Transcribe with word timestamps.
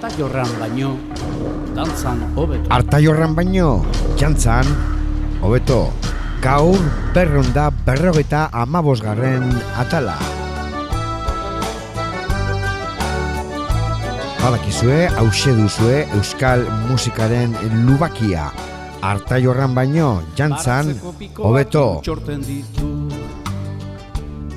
Arta 0.00 0.08
jorran 0.16 0.48
baino, 0.58 0.96
dantzan 1.76 2.20
hobeto. 2.34 2.68
Arta 2.72 3.00
jorran 3.04 3.34
baino, 3.36 3.84
jantzan, 4.16 4.66
hobeto. 5.42 5.92
Gaur 6.40 6.80
berronda 7.12 7.68
berrogeta 7.84 8.46
amabosgarren 8.52 9.44
atala. 9.76 10.16
Badakizue, 14.40 15.04
hause 15.20 15.52
duzue 15.52 15.98
Euskal 16.16 16.64
musikaren 16.88 17.52
lubakia. 17.84 18.48
Arta 19.04 19.36
jorran 19.36 19.74
baino, 19.76 20.22
jantzan, 20.36 20.94
hobeto. 21.36 22.00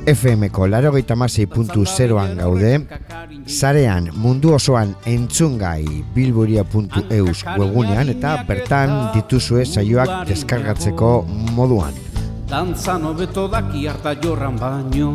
FM-ko 0.06 0.68
laro 0.68 0.92
puntu 1.48 1.86
zeroan 1.86 2.38
gaude, 2.38 2.88
zarean 3.48 4.10
mundu 4.16 4.54
osoan 4.56 4.94
entzungai 5.10 5.86
bilburia.eus 6.16 7.44
webunean 7.58 8.10
eta 8.14 8.36
bertan 8.48 8.94
dituzue 9.16 9.66
saioak 9.66 10.28
deskargatzeko 10.30 11.12
moduan. 11.58 11.94
Dantzan 12.50 13.06
hobeto 13.10 13.48
daki 13.48 13.88
harta 13.88 14.16
jorran 14.22 14.58
baino. 14.62 15.12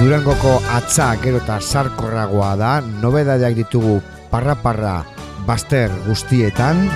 Durangoko 0.00 0.56
atza 0.72 1.12
gero 1.20 1.42
eta 1.42 1.60
sarkorragoa 1.60 2.54
da, 2.56 2.72
nobedadeak 2.80 3.58
ditugu 3.58 3.98
parra-parra 4.30 5.00
baster 5.46 5.92
guztietan, 6.06 6.86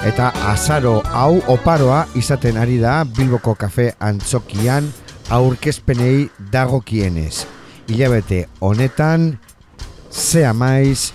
Eta 0.00 0.30
azaro 0.48 1.02
hau 1.12 1.42
oparoa 1.52 2.06
izaten 2.16 2.56
ari 2.56 2.78
da 2.80 3.02
Bilboko 3.04 3.52
kafe 3.52 3.90
antzokian 4.00 4.86
aurkezpenei 5.30 6.28
dagokienez. 6.52 7.46
Ilabete 7.88 8.48
honetan, 8.60 9.38
Zea 10.10 10.52
Maiz, 10.52 11.12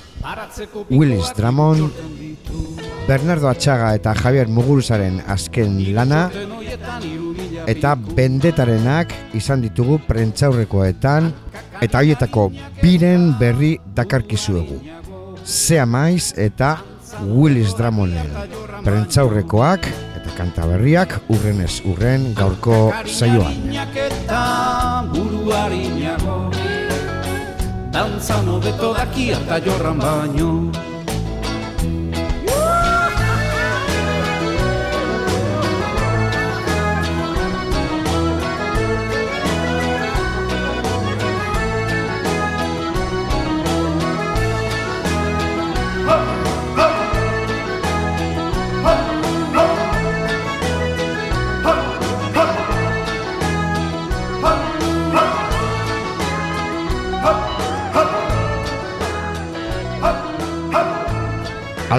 Willis 0.89 1.34
Dramon, 1.36 1.92
Bernardo 3.08 3.50
Atxaga 3.50 3.92
eta 3.95 4.16
Javier 4.16 4.48
Muguruzaren 4.48 5.20
azken 5.28 5.78
lana, 5.95 6.30
eta 7.67 7.94
bendetarenak 7.95 9.12
izan 9.36 9.62
ditugu 9.66 10.00
prentzaurrekoetan, 10.08 11.32
eta 11.84 12.00
horietako 12.00 12.50
biren 12.82 13.34
berri 13.39 13.76
dakarkizuegu. 13.95 14.80
Zea 15.45 15.86
Maiz 15.86 16.32
eta 16.39 16.78
Willis 17.28 17.76
Dramonen 17.78 18.32
prentzaurrekoak 18.84 19.88
kanta 20.36 20.67
berriak 20.67 21.16
urrenez 21.31 21.81
urren 21.88 22.33
gaurko 22.36 22.91
saioan. 23.08 23.55
Dantzan 27.95 28.50
hobeto 28.52 28.92
daki 28.97 29.30
eta 29.38 29.61
jorran 29.64 30.02
baino 30.03 30.50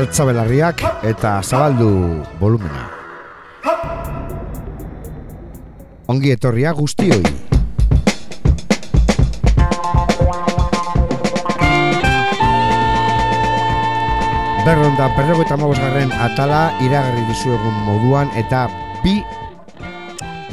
altzabelarriak 0.07 0.83
eta 1.03 1.41
zabaldu 1.43 2.23
volumena. 2.39 2.87
Ongi 6.07 6.31
etorria 6.31 6.71
guztioi. 6.77 7.23
Berronda 14.67 15.09
perrego 15.15 15.43
eta 15.43 15.57
garren 15.57 16.13
atala 16.13 16.61
iragarri 16.83 17.23
dizuegun 17.27 17.75
moduan 17.87 18.31
eta 18.39 18.69
bi 19.03 19.23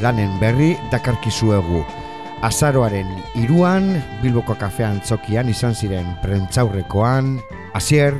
lanen 0.02 0.34
berri 0.40 0.74
dakarkizuegu. 0.90 1.84
Azaroaren 2.42 3.08
iruan, 3.38 4.02
Bilboko 4.20 4.54
kafean 4.54 5.00
txokian 5.00 5.48
izan 5.48 5.74
ziren 5.74 6.10
prentzaurrekoan, 6.22 7.38
Asier, 7.74 8.18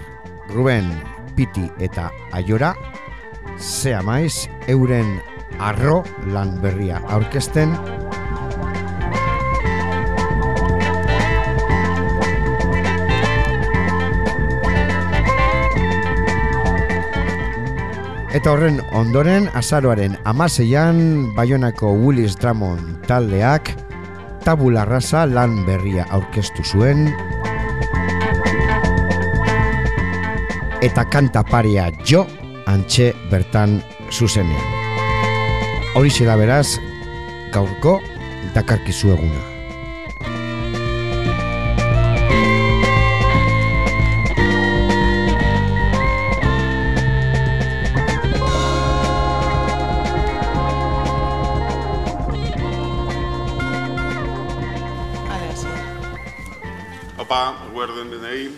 Ruben, 0.48 1.13
Piti 1.34 1.66
eta 1.82 2.10
Aiora, 2.32 2.74
zea 3.58 4.02
maiz, 4.02 4.48
euren 4.68 5.18
arro 5.58 6.02
lan 6.30 6.56
berria 6.62 7.00
aurkezten. 7.10 7.74
Eta 18.34 18.50
horren 18.50 18.80
ondoren, 18.90 19.46
azaroaren 19.54 20.16
amaseian, 20.26 20.96
Bayonako 21.36 21.92
Willis 21.94 22.34
Dramon 22.34 22.80
taldeak, 23.06 23.70
tabula 24.42 24.82
rasa 24.88 25.22
lan 25.30 25.60
berria 25.68 26.08
aurkeztu 26.10 26.66
zuen, 26.66 27.06
eta 30.84 31.06
kanta 31.08 31.40
paria 31.48 31.86
jo 32.04 32.26
antxe 32.68 33.14
bertan 33.30 33.78
zuzenean. 34.12 34.60
Horixe 35.96 36.26
da 36.28 36.34
beraz, 36.36 36.76
gaurko 37.54 37.94
dakarkizu 38.52 39.14
eguna. 39.14 39.40
Opa, 57.24 57.40
guarden 57.72 58.12
denei, 58.12 58.50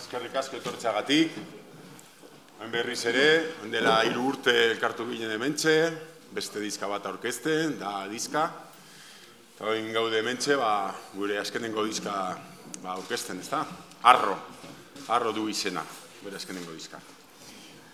eskerrik 0.00 0.34
asko 0.42 0.58
etortzagatik, 0.58 1.38
Hemen 1.38 1.57
berriz 2.70 3.04
ere, 3.08 3.28
dela 3.72 4.02
hiru 4.04 4.26
urte 4.28 4.52
elkartu 4.68 5.06
ginen 5.08 5.30
hementxe, 5.32 5.74
beste 6.34 6.60
diska 6.60 6.88
bat 6.90 7.06
aurkezten, 7.08 7.78
da 7.80 8.02
diska. 8.10 8.44
Eta 9.54 9.72
gaude 9.94 10.20
hementxe, 10.20 10.56
ba, 10.60 10.90
gure 11.14 11.38
askenengo 11.40 11.84
diska 11.86 12.14
ba, 12.82 12.96
aurkezten, 12.96 13.40
ez 13.40 13.48
da? 13.48 13.62
Arro, 14.10 14.36
arro 15.14 15.32
du 15.32 15.48
izena, 15.48 15.84
gure 16.22 16.36
askenengo 16.36 16.74
diska. 16.76 17.00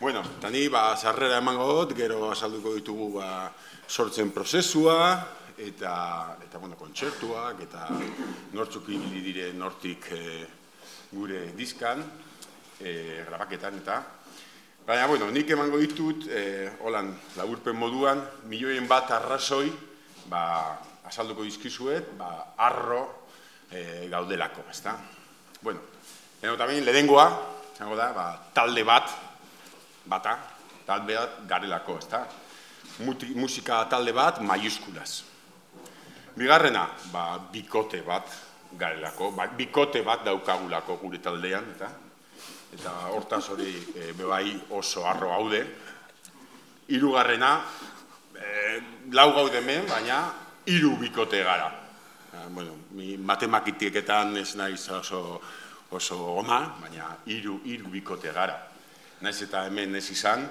Bueno, 0.00 0.24
eta 0.38 0.50
ni, 0.50 0.66
ba, 0.68 0.96
sarrera 0.96 1.38
emango 1.38 1.68
dut, 1.70 1.94
gero 1.96 2.32
azalduko 2.32 2.74
ditugu 2.74 3.12
ba, 3.20 3.28
sortzen 3.86 4.32
prozesua, 4.34 4.98
eta, 5.56 5.94
eta 6.42 6.58
bueno, 6.58 6.74
kontzertuak, 6.80 7.62
eta 7.68 7.86
nortzuk 8.58 8.90
ibili 8.90 9.22
dire 9.22 9.52
nortik 9.54 10.10
e, 10.10 10.26
gure 11.14 11.46
diskan, 11.54 12.02
e, 12.82 13.22
grabaketan, 13.28 13.80
eta 13.84 14.02
Baina, 14.84 15.06
bueno, 15.06 15.30
nik 15.32 15.48
emango 15.48 15.78
ditut, 15.80 16.26
eh, 16.28 16.68
holan, 16.84 17.06
laburpen 17.38 17.76
moduan, 17.80 18.18
milioien 18.50 18.84
bat 18.84 19.08
arrazoi, 19.16 19.70
ba, 20.28 20.42
azalduko 21.08 21.46
dizkizuet, 21.46 22.10
ba, 22.18 22.52
arro 22.60 23.00
eh, 23.72 24.04
gaudelako, 24.12 24.66
ezta? 24.68 24.92
Bueno, 25.62 25.80
eno 26.42 26.58
tamen, 26.60 26.84
lehengoa, 26.84 27.24
zango 27.78 27.96
da, 27.96 28.10
ba, 28.12 28.26
talde 28.52 28.84
bat, 28.84 29.08
bata, 30.04 30.36
talde 30.84 31.16
bat 31.16 31.40
garelako, 31.48 31.98
ezta? 32.04 32.26
musika 33.40 33.86
talde 33.88 34.12
bat, 34.12 34.44
maiuskulaz. 34.44 35.22
Bigarrena, 36.36 36.90
ba, 37.08 37.38
bikote 37.56 38.04
bat 38.04 38.36
garelako, 38.76 39.32
ba, 39.32 39.48
bikote 39.48 40.04
bat 40.04 40.28
daukagulako 40.28 41.00
gure 41.00 41.24
taldean, 41.24 41.72
eta 41.72 41.88
eta 42.74 42.92
hortaz 43.14 43.48
hori 43.54 43.70
e, 43.94 44.12
bebai 44.12 44.54
oso 44.70 45.06
arro 45.06 45.32
haude. 45.32 45.62
Hirugarrena 46.88 47.52
e, 48.34 48.80
lau 49.12 49.30
gaude 49.34 49.60
hemen, 49.62 49.86
baina 49.88 50.20
hiru 50.66 50.96
bikote 51.00 51.42
gara. 51.44 51.70
E, 52.32 52.46
bueno, 52.50 52.76
mi 52.98 53.16
matematiketan 53.16 54.36
ez 54.36 54.54
naiz 54.56 54.88
oso 54.90 55.40
oso 55.94 56.18
ona, 56.40 56.60
baina 56.80 57.14
hiru 57.30 57.60
hiru 57.64 57.90
bikote 57.92 58.32
gara. 58.34 58.58
Naiz 59.22 59.40
eta 59.46 59.64
hemen 59.68 59.94
ez 59.94 60.08
izan, 60.10 60.44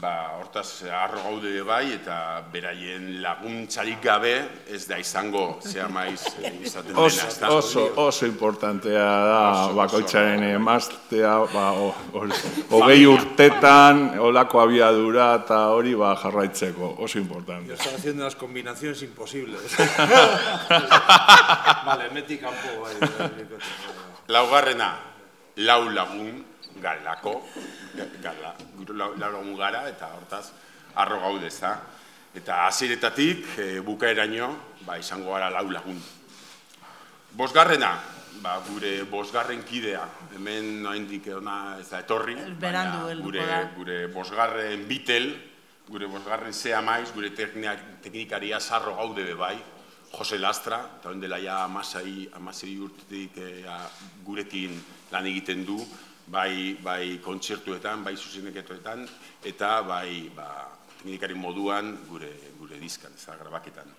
ba, 0.00 0.38
hortaz 0.38 0.84
arro 0.90 1.22
gaude 1.22 1.62
bai, 1.66 1.94
eta 1.94 2.42
beraien 2.52 3.22
laguntzarik 3.22 4.02
gabe 4.02 4.34
ez 4.70 4.86
da 4.88 4.98
izango 4.98 5.58
zea 5.62 5.88
maiz 5.88 6.26
eh, 6.42 6.52
izaten 6.62 6.92
dena. 6.92 7.06
Oso, 7.06 7.26
ezta? 7.26 7.50
oso, 7.54 7.86
oso 7.96 8.26
importantea 8.26 9.06
da 9.28 9.40
Oso, 9.52 9.74
bakoitzaren 9.78 10.42
emaztea, 10.52 11.34
ba, 11.52 11.66
hogei 12.70 13.06
urtetan, 13.06 14.18
olako 14.20 14.62
abiadura 14.64 15.32
eta 15.42 15.58
hori 15.76 15.94
ba, 15.98 16.14
jarraitzeko, 16.22 16.94
oso 16.98 17.18
importante. 17.18 17.74
Están 17.74 17.94
haciendo 17.94 18.22
unas 18.22 18.36
combinaciones 18.36 19.02
imposibles. 19.02 19.76
vale, 21.88 22.10
meti 22.14 22.38
kanpo 22.38 22.82
bai, 22.82 22.94
Laugarrena, 24.28 24.94
lau 25.56 25.90
lagun 25.90 26.51
galako, 26.80 27.40
gala, 28.22 28.54
lau, 28.88 29.12
lau 29.18 29.32
lagun 29.32 29.56
gara, 29.56 29.84
eta 29.88 30.08
hortaz, 30.16 30.46
arro 30.94 31.20
gaude, 31.20 31.46
ezta? 31.46 31.76
Eta 32.34 32.64
hasieretatik 32.66 33.58
e, 33.58 33.68
bukaeraino, 33.84 34.48
ba, 34.86 34.96
izango 34.98 35.34
gara 35.34 35.50
lau 35.52 35.68
lagun. 35.70 36.00
Bosgarrena, 37.36 37.92
ba, 38.40 38.58
gure 38.68 39.02
bosgarren 39.08 39.62
kidea, 39.64 40.06
hemen 40.34 40.82
noaindik 40.82 41.28
ona 41.36 41.78
ez 41.80 41.88
da 41.90 42.00
etorri, 42.00 42.36
Berandu 42.60 43.06
baina 43.06 43.22
gure, 43.22 43.46
gure 43.76 43.98
bosgarren 44.12 44.86
bitel, 44.88 45.32
gure 45.88 46.08
bosgarren 46.08 46.52
zea 46.52 46.80
maiz, 46.80 47.10
gure 47.12 47.32
teknikaria 47.36 48.60
sarro 48.60 48.96
gaude 48.96 49.34
bai, 49.34 49.56
Jose 50.12 50.36
Lastra, 50.38 50.78
eta 50.98 51.08
hon 51.08 51.20
dela 51.22 51.38
ja 51.40 51.62
amasei, 51.64 52.28
amasei 52.36 52.74
urtetik 52.84 53.36
eh, 53.40 53.62
ja, 53.64 53.78
gurekin 54.24 54.74
lan 55.12 55.28
egiten 55.30 55.64
du, 55.64 55.78
bai, 56.26 56.76
bai 56.82 57.18
kontzertuetan, 57.24 58.04
bai 58.04 58.16
zuzeneketoetan, 58.16 59.06
eta 59.44 59.80
bai 59.86 60.30
ba, 60.36 60.68
teknikari 60.98 61.34
moduan 61.34 61.96
gure, 62.08 62.30
gure 62.58 62.78
diskan, 62.78 63.12
ez 63.16 63.26
da, 63.26 63.36
grabaketan. 63.40 63.90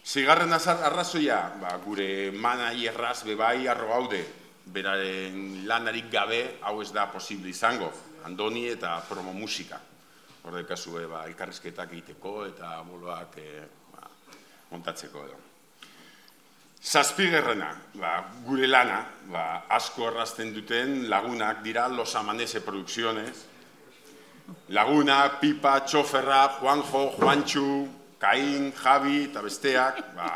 Zigarren 0.00 0.52
arrazoia, 0.52 1.42
ba, 1.60 1.74
gure 1.84 2.30
manai 2.32 2.86
erraz 2.88 3.22
bebai 3.24 3.68
arro 3.68 3.88
gaude, 3.88 4.22
beraren 4.64 5.66
lanarik 5.68 6.10
gabe 6.10 6.40
hau 6.62 6.80
ez 6.82 6.90
da 6.92 7.06
posible 7.12 7.50
izango, 7.50 7.92
andoni 8.24 8.66
eta 8.70 9.00
promo 9.08 9.32
musika. 9.32 9.80
Horde 10.42 10.64
kasue, 10.64 11.04
ba, 11.06 11.26
elkarrizketak 11.28 11.92
egiteko 11.92 12.46
eta 12.46 12.78
boloak 12.88 13.36
e, 13.36 13.50
ba, 13.92 14.08
montatzeko 14.72 15.26
edo. 15.28 15.49
Zazpigerrena, 16.82 17.74
ba, 17.94 18.24
gure 18.46 18.66
lana, 18.66 19.04
ba, 19.28 19.66
asko 19.68 20.06
errazten 20.08 20.54
duten 20.54 21.10
lagunak 21.10 21.62
dira 21.62 21.88
Los 21.88 22.14
Amanese 22.16 22.62
Producciones, 22.62 23.44
Laguna, 24.70 25.38
Pipa, 25.40 25.80
Txoferra, 25.84 26.48
Juanjo, 26.58 27.10
Juantxu, 27.18 27.88
Kain, 28.18 28.72
Javi 28.72 29.26
eta 29.28 29.42
besteak, 29.44 30.00
ba, 30.16 30.30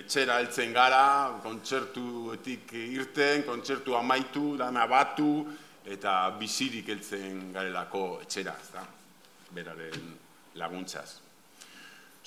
etxera 0.00 0.40
heltzen 0.40 0.72
gara, 0.72 1.36
kontzertuetik 1.44 2.72
irten, 2.72 3.44
kontzertu 3.44 3.94
amaitu, 3.98 4.56
dana 4.56 4.86
batu, 4.88 5.44
eta 5.84 6.30
bizirik 6.40 6.88
heltzen 6.88 7.52
garelako 7.52 8.22
etxera, 8.24 8.56
ezta? 8.64 8.88
Beraren 9.52 10.14
laguntzaz. 10.56 11.27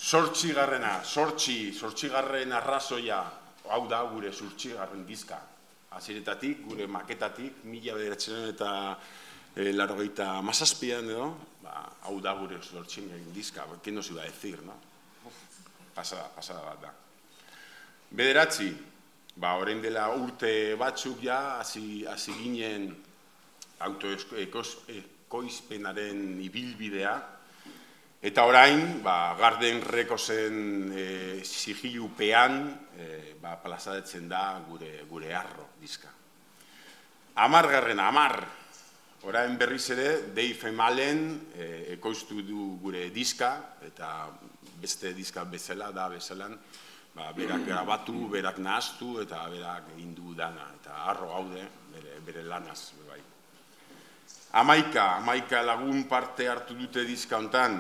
Sortxigarrena, 0.02 1.04
sortxi, 1.06 1.70
sortxigarren 1.78 2.50
arrazoia, 2.58 3.22
hau 3.70 3.86
da 3.88 4.02
gure 4.10 4.32
sortxigarren 4.34 5.06
dizka. 5.06 5.38
Aziretatik, 5.94 6.66
gure 6.66 6.88
maketatik, 6.90 7.62
mila 7.70 7.94
bederatzen 8.00 8.48
eta 8.50 8.98
e, 9.54 9.70
larogeita 9.76 10.42
mazazpian 10.42 11.06
edo, 11.06 11.38
ba, 11.62 11.86
hau 12.10 12.18
da 12.24 12.34
gure 12.40 12.58
sortxigarren 12.64 13.34
dizka, 13.36 13.68
¿qué 13.84 13.92
nos 13.92 14.10
iba 14.10 14.22
a 14.24 14.26
decir, 14.26 14.64
no? 14.66 14.74
Pasada, 15.94 16.32
pasada 16.34 16.62
bat 16.66 16.82
da. 16.82 16.94
Bederatzi, 18.10 18.74
ba, 19.36 19.56
orain 19.62 19.82
dela 19.84 20.10
urte 20.16 20.76
batzuk 20.82 21.22
ja, 21.22 21.60
hasi 21.60 22.06
hasi 22.10 22.34
ginen 22.40 22.96
autoekoizpenaren 23.86 26.42
ibilbidea, 26.42 27.41
Eta 28.22 28.44
orain, 28.46 29.00
ba, 29.02 29.34
Garden 29.34 29.80
Rekosen 29.82 30.92
e, 30.94 31.06
sigilupean 31.42 32.68
e, 32.94 33.06
ba, 33.42 33.56
plazadetzen 33.58 34.28
da 34.30 34.62
gure, 34.62 34.92
gure 35.10 35.32
arro 35.34 35.72
dizka. 35.82 36.12
Amargarren, 37.42 37.98
amar, 37.98 38.36
orain 39.26 39.56
berriz 39.58 39.88
ere, 39.96 40.06
Dave 40.38 40.70
Emalen 40.70 41.24
e, 41.58 41.70
ekoiztu 41.96 42.44
du 42.46 42.76
gure 42.84 43.08
diska, 43.10 43.50
eta 43.88 44.12
beste 44.78 45.16
diska 45.18 45.42
bezala 45.50 45.88
da 45.90 46.06
bezalan, 46.14 46.54
ba, 47.16 47.32
berak 47.34 47.66
grabatu, 47.66 48.28
berak 48.30 48.60
nahaztu, 48.62 49.16
eta 49.24 49.48
berak 49.50 49.96
egin 49.96 50.14
dana, 50.38 50.68
eta 50.78 51.08
arro 51.10 51.32
gaude 51.34 51.66
bere, 51.90 52.20
bere 52.22 52.44
lanaz. 52.44 52.94
Bai. 53.10 53.18
Amaika, 54.62 55.16
amaika 55.18 55.64
lagun 55.66 56.04
parte 56.04 56.48
hartu 56.48 56.78
dute 56.78 57.02
diska 57.04 57.42
hontan, 57.42 57.80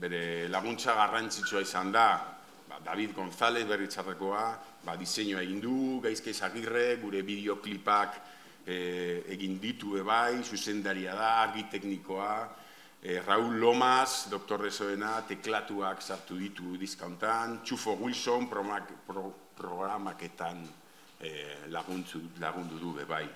bere 0.00 0.48
laguntza 0.48 0.94
garrantzitsua 0.96 1.60
izan 1.60 1.92
da, 1.92 2.08
ba, 2.68 2.78
David 2.80 3.12
González 3.12 3.66
berritzarrekoa, 3.68 4.44
ba, 4.86 4.96
diseinua 4.96 5.42
egin 5.44 5.60
du, 5.60 6.00
gaizke 6.00 6.32
Agirre, 6.46 6.96
gure 7.02 7.20
bideoklipak 7.22 8.16
e, 8.64 8.78
egin 9.36 9.58
ditu 9.60 9.98
ebai, 10.00 10.40
zuzendaria 10.42 11.12
da, 11.14 11.34
argi 11.42 11.66
teknikoa, 11.68 12.32
e, 13.02 13.20
Raúl 13.26 13.60
Lomas, 13.60 14.30
doktorrezoena, 14.32 15.20
teklatuak 15.28 16.00
sartu 16.00 16.38
ditu 16.40 16.78
diskauntan, 16.80 17.60
Txufo 17.64 17.98
Wilson 18.00 18.48
promak, 18.48 18.88
pro, 19.06 19.28
programaketan 19.60 20.64
e, 21.20 21.30
laguntzu, 21.68 22.22
lagundu 22.40 22.80
du 22.80 22.94
bebai. 23.02 23.26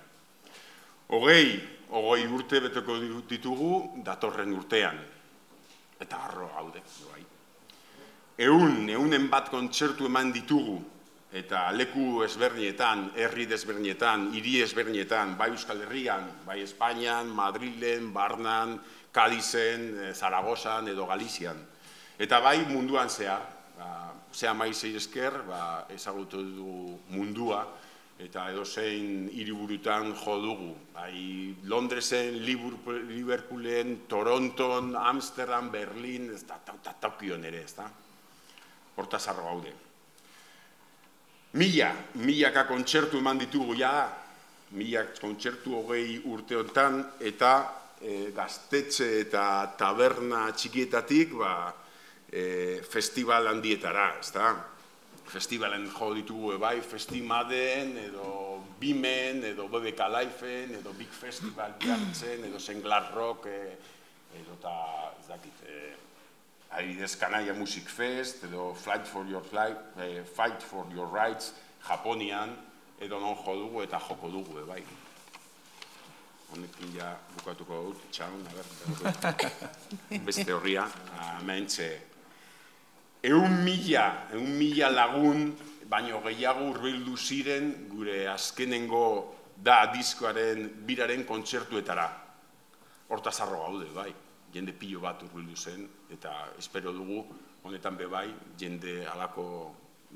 Hogei, 1.12 1.58
hogei 1.92 2.24
urte 2.32 2.62
beteko 2.64 2.96
ditugu 3.28 4.00
datorren 4.06 4.56
urtean, 4.56 4.96
eta 6.04 6.24
arro 6.28 6.48
gaude, 6.54 6.82
bai. 7.10 7.22
Eun, 8.44 8.88
eunen 8.90 9.28
bat 9.30 9.48
kontzertu 9.50 10.06
eman 10.10 10.32
ditugu, 10.34 10.80
eta 11.34 11.66
leku 11.74 12.22
ezberdinetan, 12.22 13.08
herri 13.18 13.46
desberdinetan, 13.50 14.28
hiri 14.36 14.60
ezberdinetan, 14.62 15.34
bai 15.38 15.50
Euskal 15.50 15.82
Herrian, 15.82 16.28
bai 16.46 16.60
Espainian, 16.62 17.30
Madrilen, 17.34 18.12
Barnan, 18.14 18.78
Kadizen, 19.14 19.88
eh, 19.98 20.12
Zaragozan 20.14 20.88
edo 20.90 21.06
Galizian. 21.10 21.58
Eta 22.18 22.38
bai 22.40 22.60
munduan 22.68 23.10
zehar, 23.10 23.42
ba, 23.78 24.12
zea 24.34 24.54
maizei 24.54 24.94
esker, 24.94 25.40
ba, 25.48 25.86
ezagutu 25.90 26.42
du 26.54 26.98
mundua, 27.10 27.64
eta 28.18 28.46
edozein 28.52 29.28
hiriburutan 29.32 30.14
jo 30.14 30.38
dugu. 30.42 30.74
Bai, 30.94 31.54
Londresen, 31.64 32.38
Liverpool- 32.44 33.06
Liverpoolen, 33.08 34.06
Toronton, 34.08 34.94
Amsterdam, 34.96 35.70
Berlin, 35.70 36.30
ez 36.34 36.44
da, 36.46 36.58
ta, 36.58 36.94
Tokion 37.00 37.44
ere, 37.44 37.64
ez 37.64 37.74
da. 37.74 37.90
Hortaz 38.96 39.26
arro 39.28 39.44
gaude. 39.44 39.72
Mila, 41.54 41.92
milaka 42.14 42.66
kontzertu 42.66 43.18
eman 43.18 43.38
ditugu 43.38 43.74
ja, 43.78 44.10
milak 44.70 45.20
kontzertu 45.20 45.74
hogei 45.78 46.20
urte 46.24 46.56
honetan, 46.56 47.00
eta 47.20 47.50
e, 48.00 48.30
gaztetxe 48.34 49.20
eta 49.20 49.74
taberna 49.78 50.50
txikietatik, 50.52 51.34
ba, 51.38 51.72
e, 52.30 52.80
festival 52.82 53.46
handietara, 53.46 54.16
ez 54.18 54.32
da? 54.34 54.73
Festivalen 55.24 55.88
jo 55.90 56.12
ditugu 56.14 56.58
bai, 56.60 56.80
Festimaden, 56.80 57.96
edo 57.98 58.62
Bimen, 58.80 59.42
edo 59.44 59.68
BBK 59.68 60.08
Lifeen, 60.12 60.74
edo 60.80 60.92
Big 60.92 61.10
Festival 61.10 61.74
jartzen, 61.80 62.44
edo 62.44 62.60
Senglar 62.60 63.12
Rock, 63.14 63.46
e, 63.48 63.76
edo 64.40 64.58
eta, 64.58 64.74
ez 65.20 65.26
dakit, 65.28 65.64
e, 65.66 65.94
adibidez 66.74 67.16
Kanaia 67.16 67.54
Music 67.54 67.88
Fest, 67.88 68.44
edo 68.44 68.74
Flight 68.74 69.06
for 69.06 69.26
Your 69.26 69.42
Flight, 69.42 69.78
eh, 69.98 70.22
Fight 70.24 70.62
for 70.62 70.86
Your 70.94 71.08
Rights, 71.08 71.54
Japonian, 71.88 72.56
edo 73.00 73.20
non 73.20 73.36
jo 73.36 73.56
dugu 73.64 73.82
eta 73.82 73.98
joko 73.98 74.28
dugu, 74.28 74.58
e, 74.60 74.64
bai. 74.68 74.82
Honekin 76.54 76.94
ja 76.94 77.14
bukatuko 77.34 77.82
dut, 77.88 78.02
txaun, 78.12 78.44
beste 80.28 80.52
horria, 80.52 80.84
amentxe. 81.40 82.13
Eun 83.24 83.62
mila, 83.64 84.28
eun 84.36 84.50
mila 84.58 84.90
lagun, 84.92 85.46
baino 85.88 86.18
gehiago 86.26 86.66
urbildu 86.74 87.16
ziren 87.16 87.70
gure 87.88 88.26
azkenengo 88.28 89.06
da 89.56 89.86
diskoaren 89.94 90.66
biraren 90.84 91.24
kontzertuetara. 91.24 92.04
Hortaz 93.08 93.38
arro 93.40 93.62
gaude, 93.62 93.88
bai. 93.94 94.10
Jende 94.52 94.74
pilo 94.76 95.00
bat 95.00 95.22
urbildu 95.24 95.56
zen, 95.56 95.88
eta 96.12 96.34
espero 96.58 96.92
dugu, 96.92 97.22
honetan 97.64 97.96
be 97.96 98.06
bai, 98.12 98.28
jende 98.60 99.00
alako 99.08 99.46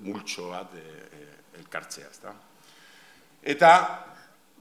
multxo 0.05 0.51
bat 0.53 0.77
e, 0.77 0.85
e, 1.09 1.25
elkartzea, 1.63 2.11
ezta? 2.13 2.35
Eta 3.43 3.73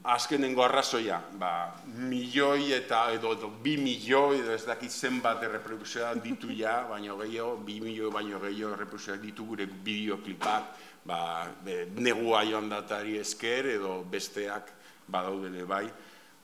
azkenengo 0.02 0.62
arrazoia, 0.62 1.18
ba, 1.38 1.74
milioi 1.98 2.72
eta 2.76 3.08
edo, 3.12 3.32
edo 3.34 3.50
bi 3.62 3.76
milioi, 3.80 4.40
edo 4.40 4.54
ez 4.54 4.64
dakit 4.66 4.90
zenbat 4.90 5.42
erreprodukzioa 5.42 6.14
ditu 6.22 6.52
ja, 6.54 6.80
baino 6.90 7.18
gehiago, 7.18 7.56
bi 7.66 7.80
milioi 7.84 8.12
baino 8.12 8.40
gehiago 8.42 8.74
erreprodukzioa 8.76 9.18
ditu 9.22 9.46
gure 9.52 9.66
bideoklipak, 9.66 10.74
ba, 11.08 11.20
be, 11.64 11.86
negua 11.98 12.44
joan 12.46 12.68
datari 12.70 13.18
esker 13.18 13.72
edo 13.74 14.02
besteak 14.10 14.70
badaude 15.08 15.50
ere 15.50 15.64
bai, 15.66 15.86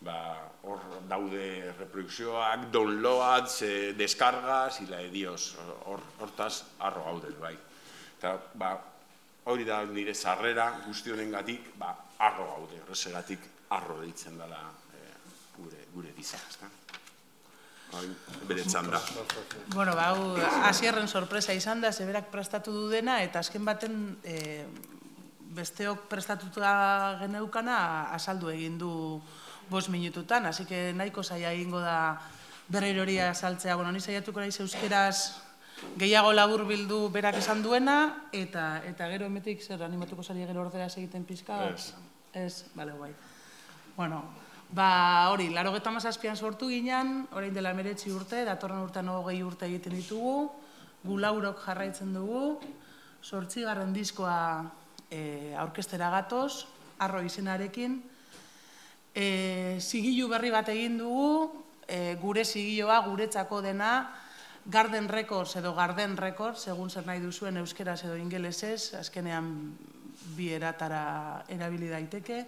ba, 0.05 0.17
hor 0.65 0.81
daude 1.09 1.75
reprodukzioak, 1.79 2.69
downloads, 2.73 3.61
eh, 3.63 3.93
descargas, 3.97 4.81
ila 4.85 5.03
dios, 5.13 5.55
hor, 5.85 6.03
hortaz 6.21 6.65
arro 6.81 7.05
gaude 7.05 7.33
bai. 7.41 7.55
Eta, 8.19 8.37
ba, 8.55 8.75
hori 9.45 9.65
da 9.65 9.83
nire 9.85 10.15
sarrera 10.15 10.71
guzti 10.87 11.13
honen 11.13 11.35
ba, 11.79 11.95
arro 12.29 12.47
gaude, 12.55 12.81
horrezegatik 12.85 13.51
arro 13.77 14.01
deitzen 14.01 14.39
dela 14.39 14.63
eh, 14.97 15.13
gure, 15.59 15.85
gure 15.95 16.13
diza, 16.17 16.41
ezka? 16.49 16.71
Hori, 17.95 18.11
bere 18.49 18.65
txanda. 18.67 19.01
Bueno, 19.75 19.95
ba, 19.95 20.09
hau, 20.11 20.35
hasierren 20.67 21.09
sorpresa 21.09 21.55
izan 21.55 21.85
da, 21.85 21.93
zeberak 21.93 22.31
prestatu 22.33 22.73
du 22.75 22.89
dena, 22.91 23.21
eta 23.23 23.43
azken 23.45 23.65
baten 23.67 23.99
e, 24.25 24.65
besteok 25.55 26.09
prestatuta 26.11 26.73
geneukana 27.21 27.79
asaldu 28.17 28.51
egin 28.51 28.79
du 28.81 28.91
bost 29.71 29.93
minututan, 29.95 30.47
así 30.47 30.67
que 30.67 30.93
nahiko 30.93 31.23
zaila 31.23 31.53
egingo 31.55 31.81
da 31.81 32.21
berriro 32.69 33.03
hori 33.03 33.19
azaltzea. 33.21 33.77
Bueno, 33.77 33.93
ni 33.93 34.01
saiatuko 34.01 34.41
naiz 34.41 34.59
euskeraz 34.61 35.45
gehiago 36.01 36.33
labur 36.33 36.65
bildu 36.67 37.09
berak 37.15 37.39
esan 37.39 37.63
duena, 37.63 38.27
eta 38.33 38.83
eta 38.89 39.09
gero 39.13 39.31
emetik 39.31 39.63
zer 39.63 39.83
animatuko 39.87 40.23
zari 40.23 40.47
gero 40.47 40.65
ordera 40.67 40.91
egiten 40.91 41.25
pizka? 41.25 41.63
Ez. 41.71 41.93
Ez, 42.35 42.65
bale, 42.75 42.93
guai. 42.93 43.13
Bueno, 43.97 44.25
ba, 44.71 45.31
hori, 45.31 45.51
laro 45.55 45.71
mazazpian 45.71 46.37
sortu 46.37 46.69
ginen, 46.69 47.29
orain 47.33 47.55
dela 47.55 47.73
meretzi 47.73 48.11
urte, 48.11 48.45
datorren 48.45 48.83
urtean 48.83 49.09
hogei 49.09 49.43
urte 49.43 49.67
egiten 49.67 49.95
ditugu, 49.95 50.51
gu 51.05 51.19
laurok 51.19 51.63
jarraitzen 51.65 52.13
dugu, 52.13 52.59
sortzigarren 53.23 53.93
diskoa 53.93 54.65
e, 55.11 55.55
aurkestera 55.57 56.11
gatoz, 56.11 56.67
arro 56.99 57.23
izenarekin, 57.23 58.03
e, 59.15 59.79
zigilu 59.81 60.29
berri 60.29 60.51
bat 60.51 60.69
egin 60.69 60.99
dugu, 60.99 61.63
e, 61.87 62.17
gure 62.21 62.45
zigilloa, 62.45 62.99
guretzako 63.07 63.63
dena, 63.63 64.11
Garden 64.67 65.09
Records 65.09 65.57
edo 65.57 65.75
Garden 65.75 66.17
Records, 66.17 66.65
segun 66.65 66.91
zer 66.91 67.07
nahi 67.07 67.21
duzuen 67.21 67.61
euskeraz 67.61 68.01
edo 68.05 68.17
ingelesez, 68.17 68.95
azkenean 68.99 69.77
bi 70.37 70.51
eratara 70.57 71.45
erabili 71.49 71.89
daiteke. 71.89 72.45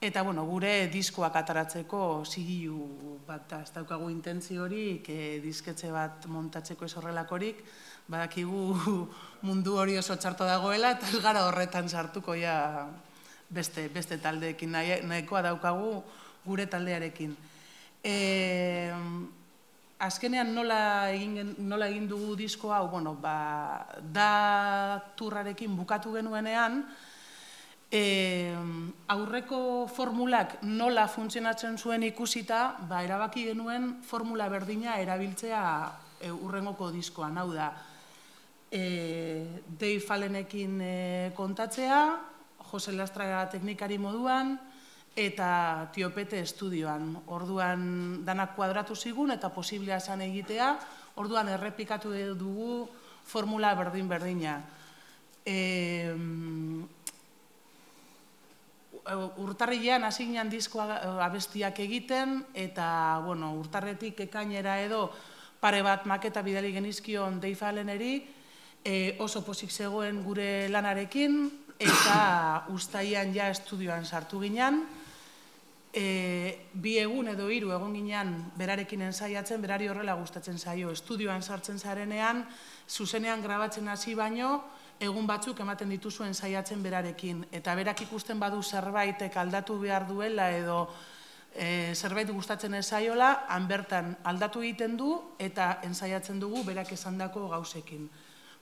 Eta, 0.00 0.22
bueno, 0.24 0.46
gure 0.48 0.86
diskoak 0.88 1.34
ataratzeko 1.36 2.22
zigilu 2.24 3.18
bat 3.26 3.42
da, 3.50 3.58
ez 3.60 3.72
daukagu 3.74 4.08
intentzio 4.08 4.64
hori, 4.64 5.02
e, 5.04 5.40
disketxe 5.44 5.90
bat 5.92 6.24
montatzeko 6.24 6.86
ez 6.86 6.94
horrelakorik, 6.96 7.60
badakigu 8.08 8.62
mundu 9.46 9.76
hori 9.76 9.98
oso 10.00 10.16
txarto 10.16 10.48
dagoela, 10.48 10.94
eta 10.96 11.10
ez 11.12 11.20
gara 11.20 11.44
horretan 11.50 11.92
sartuko 11.92 12.32
ja 12.38 12.88
beste, 13.50 13.88
beste 13.92 14.16
taldeekin, 14.24 14.72
nahi, 14.72 15.02
nahikoa 15.04 15.44
daukagu 15.50 15.92
gure 16.46 16.64
taldearekin. 16.66 17.36
E, 18.00 18.14
azkenean 20.00 20.54
nola 20.56 21.10
egin, 21.12 21.54
nola 21.68 21.90
egin 21.92 22.08
dugu 22.08 22.34
disko 22.38 22.72
hau, 22.72 22.88
bueno, 22.88 23.14
ba, 23.20 23.86
da 24.00 25.02
turrarekin 25.16 25.76
bukatu 25.76 26.14
genuenean, 26.16 26.80
e, 27.92 28.54
aurreko 29.12 29.86
formulak 29.92 30.60
nola 30.64 31.04
funtzionatzen 31.08 31.76
zuen 31.76 32.06
ikusita, 32.08 32.62
ba, 32.88 33.02
erabaki 33.04 33.44
genuen 33.50 33.98
formula 34.06 34.48
berdina 34.48 34.96
erabiltzea 35.02 35.62
e, 36.20 36.32
urrengoko 36.32 36.90
diskoan, 36.94 37.36
hau 37.36 37.50
da, 37.52 37.70
e, 38.72 38.82
Dave 39.68 40.00
Fallenekin 40.00 40.80
e, 40.80 40.96
kontatzea, 41.36 42.02
Jose 42.70 42.92
Lastra 42.94 43.44
teknikari 43.50 43.98
moduan, 43.98 44.54
eta 45.16 45.90
Tiopete 45.92 46.40
estudioan. 46.40 47.16
Orduan 47.26 48.24
danak 48.24 48.54
kuadratu 48.56 48.94
zigun 48.96 49.30
eta 49.34 49.50
posiblea 49.50 49.98
esan 49.98 50.22
egitea, 50.22 50.72
orduan 51.16 51.48
errepikatu 51.48 52.14
dugu 52.38 52.88
formula 53.26 53.74
berdin-berdina. 53.74 54.60
E, 55.46 55.56
urtarrilean 59.40 60.04
hasi 60.04 60.26
ginen 60.28 60.50
diskoa 60.52 61.00
abestiak 61.24 61.80
egiten 61.82 62.44
eta 62.54 63.20
bueno, 63.24 63.54
urtarretik 63.58 64.20
ekainera 64.28 64.78
edo 64.82 65.08
pare 65.60 65.82
bat 65.82 66.06
maketa 66.06 66.42
bidali 66.42 66.72
genizkion 66.72 67.40
Deifaleneri 67.40 68.12
e, 68.84 69.16
oso 69.18 69.42
pozik 69.44 69.70
zegoen 69.72 70.22
gure 70.24 70.68
lanarekin 70.68 71.42
eta 71.80 72.20
ustaian 72.76 73.34
ja 73.34 73.50
estudioan 73.50 74.04
sartu 74.04 74.40
ginen. 74.40 74.84
E, 75.90 76.70
bi 76.72 76.98
egun 77.02 77.32
edo 77.32 77.48
hiru 77.50 77.72
egon 77.74 77.96
ginean 77.98 78.30
berarekin 78.58 79.02
ensaiatzen, 79.08 79.58
berari 79.62 79.88
horrela 79.90 80.14
gustatzen 80.14 80.58
zaio. 80.58 80.92
Estudioan 80.94 81.42
sartzen 81.42 81.78
zarenean, 81.78 82.44
zuzenean 82.86 83.42
grabatzen 83.42 83.88
hasi 83.88 84.14
baino, 84.14 84.60
egun 85.00 85.26
batzuk 85.26 85.58
ematen 85.64 85.90
dituzuen 85.90 86.34
saiatzen 86.34 86.82
berarekin. 86.82 87.42
Eta 87.50 87.74
berak 87.74 88.04
ikusten 88.06 88.38
badu 88.38 88.62
zerbaitek 88.62 89.36
aldatu 89.36 89.80
behar 89.80 90.06
duela 90.06 90.50
edo 90.54 90.84
e, 91.54 91.94
zerbait 91.94 92.30
gustatzen 92.30 92.74
ez 92.74 92.86
zaiola, 92.86 93.46
han 93.48 93.66
bertan 93.68 94.14
aldatu 94.24 94.62
egiten 94.62 94.96
du 94.96 95.14
eta 95.38 95.80
ensaiatzen 95.86 96.38
dugu 96.40 96.62
berak 96.64 96.92
esandako 96.92 97.48
gauzekin. 97.48 98.08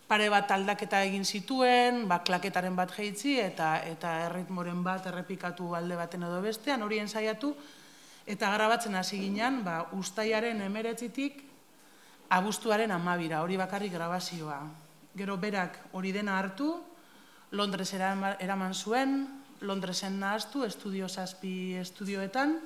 Pare 0.09 0.31
bat 0.33 0.49
aldaketa 0.55 1.03
egin 1.05 1.27
zituen, 1.29 2.07
ba, 2.09 2.23
klaketaren 2.25 2.73
bat 2.77 2.95
jeitzi 2.97 3.35
eta 3.43 3.75
eta 3.85 4.15
erritmoren 4.31 4.81
bat 4.85 5.05
errepikatu 5.11 5.75
alde 5.77 5.99
baten 6.01 6.25
edo 6.25 6.39
bestean, 6.41 6.81
hori 6.83 7.03
ensaiatu, 7.03 7.51
eta 8.25 8.49
grabatzen 8.55 8.97
hasi 8.97 9.19
ginen, 9.21 9.61
ba, 9.67 9.83
ustaiaren 9.93 10.63
emeretzitik 10.65 11.43
abuztuaren 12.33 12.91
amabira, 12.93 13.43
hori 13.45 13.61
bakarrik 13.61 13.93
grabazioa. 13.93 14.63
Gero 15.17 15.37
berak 15.37 15.77
hori 15.93 16.13
dena 16.13 16.39
hartu, 16.39 16.71
Londres 17.51 17.93
erama- 17.93 18.37
eraman 18.41 18.73
zuen, 18.75 19.27
Londresen 19.61 20.21
nahaztu, 20.21 20.65
estudio 20.65 21.09
zazpi 21.09 21.75
estudioetan, 21.81 22.59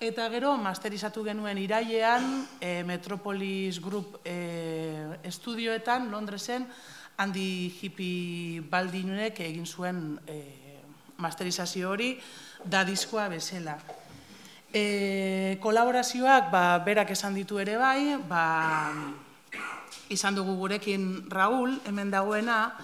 eta 0.00 0.28
gero 0.28 0.56
masterizatu 0.60 1.22
genuen 1.24 1.56
irailean 1.58 2.44
e, 2.60 2.82
Metropolis 2.84 3.80
Group 3.80 4.20
e, 4.24 5.16
estudioetan, 5.24 6.10
Londresen, 6.10 6.66
handi 7.16 7.72
hippie 7.80 8.60
baldinunek 8.60 9.40
egin 9.40 9.64
zuen 9.64 10.18
e, 10.28 10.36
masterizazio 11.16 11.90
hori, 11.94 12.12
da 12.64 12.84
diskoa 12.84 13.28
bezala. 13.32 13.78
E, 14.68 15.56
kolaborazioak 15.64 16.50
ba, 16.52 16.66
berak 16.84 17.14
esan 17.16 17.34
ditu 17.38 17.58
ere 17.62 17.78
bai, 17.80 18.18
ba, 18.28 18.92
izan 20.12 20.36
dugu 20.36 20.58
gurekin 20.60 21.24
Raul, 21.32 21.80
hemen 21.88 22.12
dagoena, 22.12 22.76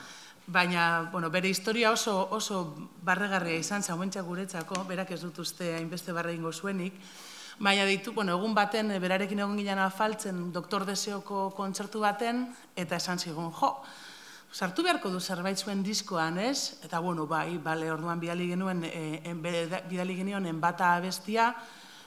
baina 0.52 1.08
bueno, 1.10 1.30
bere 1.30 1.48
historia 1.48 1.90
oso, 1.90 2.28
oso 2.30 2.90
barregarria 3.02 3.56
izan 3.56 3.82
zauentza 3.82 4.20
guretzako, 4.22 4.84
berak 4.84 5.10
ez 5.16 5.22
dut 5.22 5.38
uste 5.40 5.72
hainbeste 5.78 6.12
barre 6.12 6.34
ingo 6.36 6.52
zuenik, 6.52 6.98
baina 7.58 7.86
ditu, 7.88 8.12
bueno, 8.12 8.36
egun 8.36 8.54
baten 8.54 8.92
eh, 8.92 9.00
berarekin 9.00 9.40
egon 9.40 9.56
ginen 9.56 9.80
afaltzen 9.80 10.50
Doktor 10.52 10.84
Deseoko 10.84 11.50
kontzertu 11.56 12.04
baten, 12.04 12.44
eta 12.76 13.00
esan 13.00 13.18
zigun, 13.18 13.50
jo, 13.56 13.72
sartu 14.52 14.84
beharko 14.84 15.10
du 15.10 15.20
zerbait 15.20 15.56
zuen 15.56 15.82
diskoan, 15.82 16.38
ez? 16.38 16.82
Eta, 16.84 17.00
bueno, 17.00 17.26
bai, 17.26 17.56
bale, 17.58 17.88
orduan 17.90 18.20
bidali 18.20 18.50
genuen, 18.52 18.84
e, 18.84 19.22
en, 19.24 19.40
bidali 19.42 20.16
genion 20.18 20.46
enbata 20.46 20.94
abestia, 20.98 21.54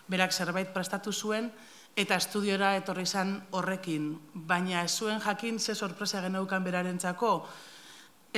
berak 0.07 0.33
zerbait 0.33 0.69
prestatu 0.73 1.11
zuen, 1.11 1.49
eta 1.95 2.19
estudiora 2.19 2.75
etorri 2.77 3.07
izan 3.07 3.39
horrekin. 3.55 4.11
Baina 4.33 4.83
ez 4.83 4.91
zuen 4.99 5.21
jakin 5.23 5.57
ze 5.59 5.73
sorpresa 5.73 6.21
geneukan 6.21 6.63
berarentzako, 6.63 7.47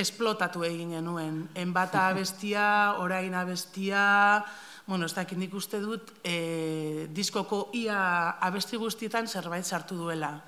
esplotatu 0.00 0.64
egin 0.64 0.92
genuen. 0.96 1.48
Enbata 1.54 2.06
abestia, 2.10 2.94
orain 2.98 3.34
abestia, 3.34 4.44
bueno, 4.86 5.04
ez 5.06 5.14
dakit 5.14 5.38
nik 5.38 5.52
uste 5.54 5.80
dut, 5.84 6.14
e, 6.24 7.06
diskoko 7.12 7.68
ia 7.76 8.30
abesti 8.40 8.76
guztietan 8.80 9.28
zerbait 9.28 9.64
sartu 9.64 9.96
duela. 9.96 10.40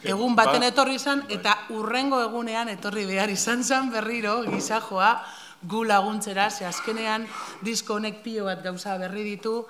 que 0.00 0.08
Egun 0.08 0.34
baten 0.34 0.60
ba- 0.60 0.68
etorri 0.68 0.94
izan, 0.96 1.26
eta 1.28 1.66
urrengo 1.68 2.22
egunean 2.24 2.70
etorri 2.72 3.04
behar 3.04 3.28
izan 3.28 3.62
zen 3.62 3.90
berriro, 3.92 4.42
gizajoa, 4.48 5.22
gu 5.62 5.84
laguntzera, 5.84 6.50
ze 6.50 6.64
azkenean 6.64 7.26
disko 7.60 7.94
honek 7.94 8.22
pilo 8.22 8.46
bat 8.46 8.62
gauza 8.64 8.96
berri 8.96 9.22
ditu, 9.22 9.66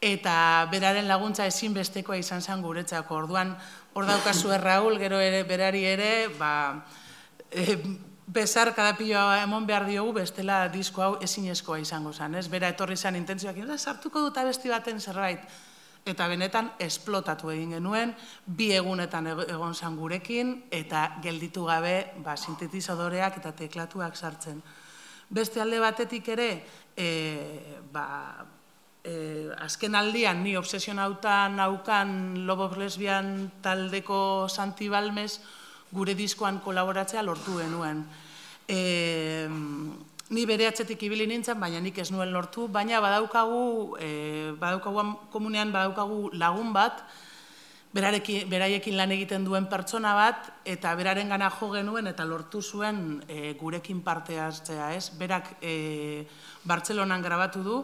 eta 0.00 0.66
beraren 0.72 1.06
laguntza 1.08 1.46
ezinbestekoa 1.46 2.16
izan 2.16 2.40
zen 2.42 2.62
guretzako. 2.62 3.14
Orduan, 3.14 3.56
hor 3.92 4.06
daukazu 4.06 4.48
Raul, 4.56 4.98
gero 4.98 5.20
ere 5.20 5.42
berari 5.44 5.84
ere, 5.84 6.28
ba, 6.38 6.84
e, 7.50 7.76
bezar 8.26 8.74
kadapioa 8.74 9.42
emon 9.42 9.66
behar 9.66 9.86
diogu, 9.86 10.12
bestela 10.18 10.66
disko 10.68 11.02
hau 11.02 11.12
ezinezkoa 11.22 11.78
izango 11.78 12.12
zen, 12.12 12.34
ez? 12.34 12.48
Bera 12.50 12.68
etorri 12.68 12.96
zen 12.96 13.16
intentzioak, 13.16 13.56
"Da, 13.66 13.78
sartuko 13.78 14.20
dut 14.20 14.36
abesti 14.36 14.68
baten 14.68 15.00
zerbait. 15.00 15.40
Eta 16.04 16.28
benetan 16.28 16.70
esplotatu 16.78 17.50
egin 17.50 17.70
genuen, 17.70 18.14
bi 18.46 18.72
egunetan 18.72 19.26
ego- 19.26 19.42
egon 19.42 19.74
zan 19.74 19.96
gurekin, 19.96 20.66
eta 20.70 21.18
gelditu 21.22 21.64
gabe 21.64 22.12
ba, 22.18 22.36
sintetizadoreak 22.36 23.38
eta 23.38 23.52
teklatuak 23.52 24.16
sartzen. 24.16 24.62
Beste 25.28 25.60
alde 25.60 25.80
batetik 25.80 26.28
ere, 26.28 26.64
e, 26.96 27.80
ba, 27.92 28.46
e, 29.02 29.50
azken 29.58 29.94
aldian 29.94 30.44
ni 30.44 30.56
obsesionauta 30.56 31.48
naukan 31.48 32.46
Lobo 32.46 32.70
Lesbian 32.76 33.50
taldeko 33.62 34.48
Santi 34.48 34.88
Balmes 34.88 35.40
gure 35.92 36.14
diskoan 36.14 36.60
kolaboratzea 36.64 37.22
lortu 37.22 37.58
genuen. 37.60 38.04
E, 38.68 39.46
ni 40.30 40.46
bere 40.46 40.66
atzetik 40.66 41.02
ibili 41.06 41.26
nintzen, 41.30 41.60
baina 41.60 41.80
nik 41.80 41.98
ez 42.02 42.10
nuen 42.10 42.32
lortu, 42.34 42.66
baina 42.68 43.00
badaukagu, 43.00 43.96
e, 44.00 44.10
badaukagu 44.58 45.30
komunean 45.30 45.70
badaukagu 45.72 46.30
lagun 46.34 46.72
bat, 46.74 47.04
berarekin, 47.94 48.48
beraiekin 48.50 48.96
lan 48.98 49.12
egiten 49.14 49.44
duen 49.46 49.68
pertsona 49.70 50.14
bat, 50.18 50.50
eta 50.68 50.94
beraren 50.98 51.30
gana 51.32 51.48
jo 51.54 51.70
genuen 51.72 52.10
eta 52.10 52.26
lortu 52.26 52.60
zuen 52.62 53.22
e, 53.28 53.54
gurekin 53.60 54.02
parte 54.02 54.40
hartzea, 54.40 54.92
ez? 54.96 55.10
Berak 55.16 55.54
e, 55.62 56.26
Bartzelonan 56.66 57.22
grabatu 57.22 57.62
du, 57.62 57.76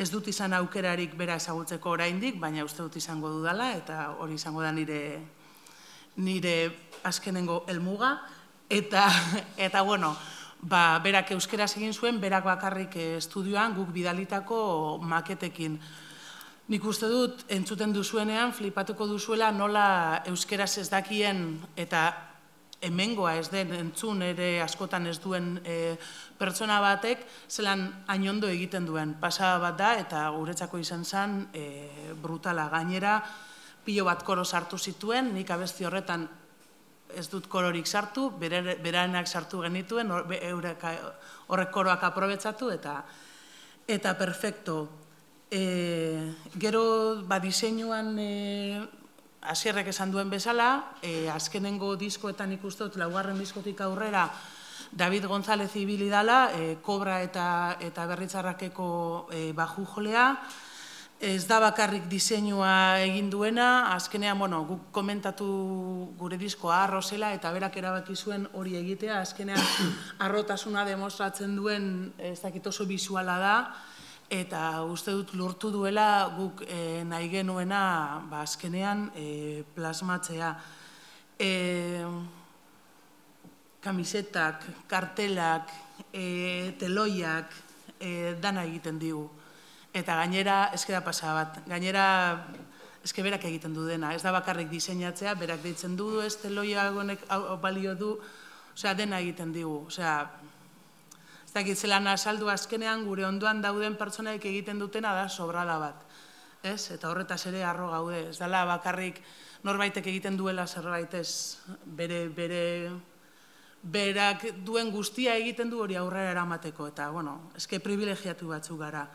ez 0.00 0.08
dut 0.10 0.30
izan 0.32 0.56
aukerarik 0.56 1.12
bera 1.18 1.36
ezagutzeko 1.36 1.92
oraindik, 1.92 2.40
baina 2.40 2.64
uste 2.64 2.80
dut 2.82 2.96
izango 2.96 3.28
dudala, 3.28 3.74
eta 3.76 4.14
hori 4.18 4.40
izango 4.40 4.64
da 4.64 4.72
nire 4.72 5.00
nire 6.16 6.72
azkenengo 7.04 7.64
helmuga 7.68 8.18
eta 8.68 9.08
eta 9.66 9.82
bueno, 9.82 10.16
ba, 10.62 11.00
berak 11.02 11.32
euskeraz 11.32 11.74
egin 11.76 11.92
zuen, 11.94 12.20
berak 12.20 12.44
bakarrik 12.44 12.96
eh, 12.96 13.16
estudioan 13.18 13.74
guk 13.74 13.92
bidalitako 13.92 14.98
maketekin. 15.02 15.78
Nik 16.70 16.84
uste 16.86 17.08
dut, 17.10 17.44
entzuten 17.50 17.92
duzuenean, 17.92 18.52
flipatuko 18.54 19.08
duzuela 19.10 19.50
nola 19.50 20.22
euskeraz 20.30 20.76
ez 20.78 20.86
dakien 20.90 21.58
eta 21.74 22.30
hemengoa 22.80 23.34
ez 23.40 23.48
den 23.52 23.72
entzun 23.76 24.22
ere 24.24 24.60
askotan 24.64 25.06
ez 25.10 25.18
duen 25.20 25.58
e, 25.64 25.96
pertsona 26.38 26.78
batek 26.80 27.26
zelan 27.48 27.82
ainondo 28.08 28.48
egiten 28.48 28.86
duen. 28.88 29.16
Pasa 29.20 29.56
bat 29.60 29.76
da 29.76 29.92
eta 30.00 30.28
guretzako 30.36 30.80
izan 30.80 31.04
zen 31.04 31.40
e, 31.52 31.64
brutala 32.22 32.68
gainera 32.72 33.18
pilo 33.84 34.04
bat 34.04 34.22
koro 34.22 34.44
sartu 34.44 34.78
zituen, 34.78 35.32
nik 35.34 35.50
abesti 35.50 35.84
horretan 35.84 36.28
ez 37.16 37.26
dut 37.30 37.48
kororik 37.50 37.86
sartu, 37.86 38.28
berarenak 38.38 39.26
sartu 39.26 39.64
genituen, 39.64 40.10
horrek 40.10 41.72
koroak 41.74 42.04
aprobetzatu 42.06 42.70
eta 42.70 43.02
eta 43.90 44.14
perfecto. 44.14 44.88
E, 45.50 46.30
gero 46.54 47.22
ba, 47.26 47.40
diseinuan 47.42 48.14
e, 48.22 48.78
asierrek 49.42 49.90
esan 49.90 50.12
duen 50.14 50.30
bezala, 50.30 50.94
e, 51.02 51.26
azkenengo 51.32 51.96
diskoetan 51.98 52.54
ikuste 52.54 52.86
dut, 52.86 53.00
laugarren 53.00 53.38
diskotik 53.40 53.80
aurrera, 53.82 54.28
David 54.90 55.26
González 55.26 55.70
ibili 55.78 56.08
dala, 56.10 56.50
e, 56.54 56.76
kobra 56.82 57.20
eta, 57.22 57.78
eta 57.82 58.06
berritzarrakeko 58.10 58.90
e, 59.34 59.50
baju 59.54 59.86
jolea, 59.86 60.26
Ez 61.20 61.44
da 61.44 61.58
bakarrik 61.60 62.06
diseinua 62.08 62.98
egin 63.04 63.28
duena, 63.28 63.92
azkenean, 63.92 64.38
bueno, 64.40 64.62
guk 64.64 64.86
komentatu 64.96 65.46
gure 66.16 66.38
diskoa 66.40 66.78
arro 66.86 67.02
zela 67.02 67.34
eta 67.36 67.52
berak 67.52 67.76
erabaki 67.76 68.16
zuen 68.16 68.46
hori 68.56 68.78
egitea, 68.78 69.20
azkenean 69.20 69.60
arrotasuna 70.26 70.86
demostratzen 70.88 71.52
duen 71.56 72.12
ez 72.16 72.38
dakit 72.40 72.66
oso 72.72 72.88
bisuala 72.88 73.36
da, 73.38 73.54
eta 74.32 74.82
uste 74.88 75.12
dut 75.12 75.34
lortu 75.36 75.68
duela 75.74 76.32
guk 76.38 76.64
eh, 76.64 77.04
nahi 77.04 77.28
genuena 77.28 78.24
ba, 78.30 78.40
azkenean 78.48 79.10
eh, 79.14 79.60
plasmatzea. 79.76 80.54
Eh, 81.36 82.06
kamisetak, 83.80 84.64
kartelak, 84.88 85.68
e, 86.12 86.72
teloiak, 86.78 87.52
e, 87.98 88.36
dana 88.40 88.64
egiten 88.68 88.98
digu. 89.00 89.24
Eta 89.92 90.14
gainera, 90.20 90.70
eske 90.74 90.94
da 90.94 91.00
pasa 91.02 91.32
bat, 91.34 91.56
gainera, 91.66 92.04
eske 93.02 93.24
berak 93.26 93.44
egiten 93.48 93.74
du 93.74 93.86
dena, 93.88 94.12
ez 94.14 94.22
da 94.22 94.30
bakarrik 94.32 94.70
diseinatzea, 94.70 95.34
berak 95.34 95.64
deitzen 95.64 95.96
du, 95.98 96.20
ez 96.22 96.36
teloia 96.38 96.90
honek 96.94 97.24
balio 97.62 97.96
du, 97.98 98.12
osea, 98.74 98.94
dena 98.94 99.18
egiten 99.18 99.52
digu, 99.52 99.86
osea, 99.90 100.14
ez 101.50 101.54
dakit 101.56 101.78
zelan 101.78 102.06
azaldu 102.06 102.46
azkenean 102.46 103.02
gure 103.02 103.24
ondoan 103.26 103.58
dauden 103.58 103.96
pertsonaik 103.98 104.44
egiten 104.46 104.78
dutena 104.78 105.10
da 105.16 105.28
sobrala 105.28 105.80
bat. 105.82 106.04
Ez? 106.62 106.92
Eta 106.94 107.08
horretaz 107.10 107.40
ere 107.50 107.64
arro 107.66 107.88
gaude. 107.90 108.28
Ez 108.30 108.36
dela 108.38 108.60
bakarrik 108.68 109.18
norbaitek 109.66 110.06
egiten 110.12 110.36
duela 110.38 110.68
zerbait 110.70 111.14
ez 111.18 111.58
bere, 111.84 112.28
bere, 112.36 112.62
berak 113.82 114.46
duen 114.62 114.92
guztia 114.94 115.34
egiten 115.40 115.72
du 115.72 115.80
hori 115.82 115.98
aurrera 115.98 116.30
eramateko. 116.36 116.86
Eta, 116.92 117.10
bueno, 117.10 117.50
eske 117.58 117.80
privilegiatu 117.82 118.52
batzuk 118.54 118.78
gara. 118.84 119.08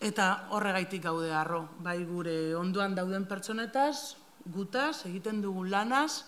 Eta 0.00 0.48
horregaitik 0.52 1.02
gaude 1.08 1.32
arro. 1.32 1.66
Bai 1.80 2.02
gure 2.04 2.54
ondoan 2.54 2.94
dauden 2.94 3.24
pertsonetaz, 3.26 4.16
gutaz, 4.44 5.06
egiten 5.08 5.40
dugun 5.40 5.70
lanaz, 5.70 6.26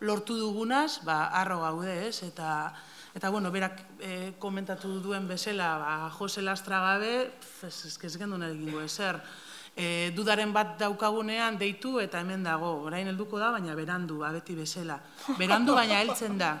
lortu 0.00 0.36
dugunaz, 0.38 1.00
ba, 1.04 1.28
arro 1.36 1.60
gaude, 1.60 2.08
ez? 2.08 2.22
Eta, 2.24 2.72
eta 3.14 3.30
bueno, 3.30 3.50
berak 3.52 3.82
e, 4.00 4.34
komentatu 4.38 5.00
duen 5.04 5.28
bezala, 5.28 5.76
ba, 5.78 6.10
Jose 6.16 6.42
Lastra 6.42 6.80
gabe, 6.80 7.14
ez, 7.62 7.74
ez, 7.86 7.98
ez 8.02 8.16
gendun 8.16 8.42
egingo 8.42 8.80
ezer. 8.80 9.20
E, 9.76 10.12
dudaren 10.14 10.52
bat 10.54 10.76
daukagunean 10.78 11.58
deitu 11.58 11.98
eta 12.00 12.20
hemen 12.22 12.44
dago, 12.46 12.76
orain 12.86 13.08
helduko 13.10 13.40
da, 13.42 13.50
baina 13.50 13.74
berandu, 13.74 14.20
ba, 14.22 14.32
beti 14.32 14.56
bezala. 14.56 15.00
Berandu 15.38 15.74
baina 15.76 16.00
heltzen 16.00 16.38
da. 16.38 16.56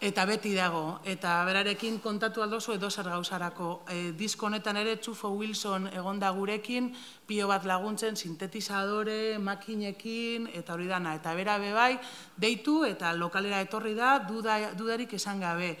Eta 0.00 0.22
beti 0.24 0.54
dago, 0.56 1.02
eta 1.04 1.34
berarekin 1.44 1.98
kontatu 2.00 2.40
aldozu 2.40 2.72
edo 2.72 2.88
zer 2.88 3.10
gauzarako. 3.12 3.82
E, 3.84 3.96
disko 4.16 4.46
honetan 4.48 4.78
ere 4.80 4.94
Txufo 4.96 5.28
Wilson 5.36 5.90
egonda 5.92 6.30
gurekin, 6.32 6.86
pio 7.28 7.48
bat 7.50 7.66
laguntzen, 7.68 8.16
sintetizadore, 8.16 9.36
makinekin, 9.36 10.46
eta 10.56 10.72
hori 10.72 10.88
dana. 10.88 11.12
Eta 11.20 11.34
bera 11.36 11.58
bebai, 11.60 11.98
deitu 12.32 12.78
eta 12.88 13.12
lokalera 13.12 13.60
etorri 13.60 13.92
da, 13.98 14.14
duda, 14.24 14.72
dudarik 14.72 15.12
esan 15.20 15.44
gabe. 15.44 15.74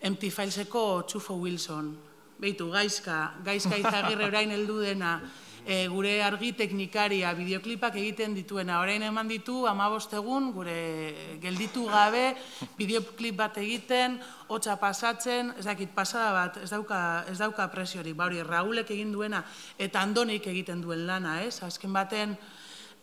Empty 0.00 0.30
Fileseko 0.34 1.04
Txufo 1.06 1.38
Wilson. 1.38 1.94
Beitu, 2.42 2.66
gaizka, 2.74 3.36
gaizka 3.46 3.78
izagirre 3.78 4.26
orain 4.26 4.50
heldu 4.50 4.80
dena, 4.82 5.20
e, 5.66 5.86
gure 5.88 6.22
argi 6.22 6.52
teknikaria, 6.56 7.32
bideoklipak 7.36 7.96
egiten 8.00 8.34
dituena. 8.34 8.80
Orain 8.80 9.02
eman 9.02 9.28
ditu, 9.28 9.64
amabost 9.68 10.12
egun, 10.16 10.50
gure 10.54 11.38
gelditu 11.42 11.86
gabe, 11.90 12.34
bideoklip 12.78 13.36
bat 13.38 13.58
egiten, 13.62 14.18
hotza 14.48 14.76
pasatzen, 14.80 15.54
ez 15.58 15.66
dakit 15.68 15.94
pasada 15.94 16.32
bat, 16.36 16.60
ez 16.64 16.70
dauka, 16.70 17.00
ez 17.30 17.38
dauka 17.38 17.68
presiorik, 17.72 18.16
ba 18.16 18.28
hori, 18.28 18.42
Raulek 18.46 18.90
egin 18.90 19.12
duena, 19.12 19.44
eta 19.78 20.02
andonik 20.02 20.46
egiten 20.50 20.82
duen 20.82 21.06
lana, 21.06 21.40
ez? 21.44 21.62
Azken 21.66 21.92
baten, 21.92 22.36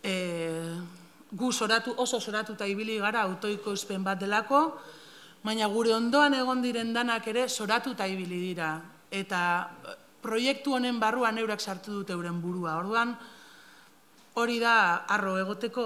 e, 0.04 0.16
gu 1.32 1.52
soratu, 1.52 1.94
oso 1.98 2.20
soratuta 2.20 2.68
ibili 2.68 2.98
gara 3.00 3.26
autoikoizpen 3.28 4.04
bat 4.04 4.20
delako, 4.20 4.62
baina 5.44 5.68
gure 5.72 5.94
ondoan 5.96 6.34
egon 6.34 6.62
diren 6.64 6.94
danak 6.94 7.28
ere 7.28 7.48
soratuta 7.48 8.08
ibili 8.08 8.40
dira. 8.50 8.76
Eta 9.12 9.40
proiektu 10.22 10.74
honen 10.76 11.00
barruan 11.00 11.38
eurak 11.38 11.62
sartu 11.62 12.00
dute 12.00 12.14
euren 12.14 12.42
burua. 12.42 12.78
Orduan, 12.82 13.16
hori 14.38 14.60
da 14.60 15.06
arro 15.10 15.38
egoteko, 15.42 15.86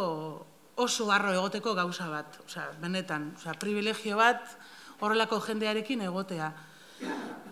oso 0.75 1.11
arro 1.11 1.33
egoteko 1.33 1.73
gauza 1.75 2.09
bat. 2.09 2.39
Osea, 2.45 2.71
benetan, 2.81 3.33
osea, 3.37 3.55
privilegio 3.59 4.17
bat 4.19 4.57
horrelako 5.01 5.39
jendearekin 5.41 6.01
egotea. 6.07 6.51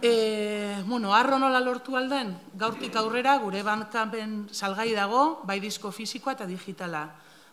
E, 0.02 0.82
bueno, 0.86 1.14
arro 1.14 1.40
nola 1.40 1.60
lortu 1.60 1.98
alden, 1.98 2.32
gaurtik 2.56 2.96
aurrera 2.96 3.36
gure 3.42 3.64
bandkampen 3.68 4.46
salgai 4.56 4.94
dago, 4.96 5.42
bai 5.44 5.60
disko 5.60 5.92
fisikoa 5.92 6.38
eta 6.38 6.48
digitala. 6.48 7.10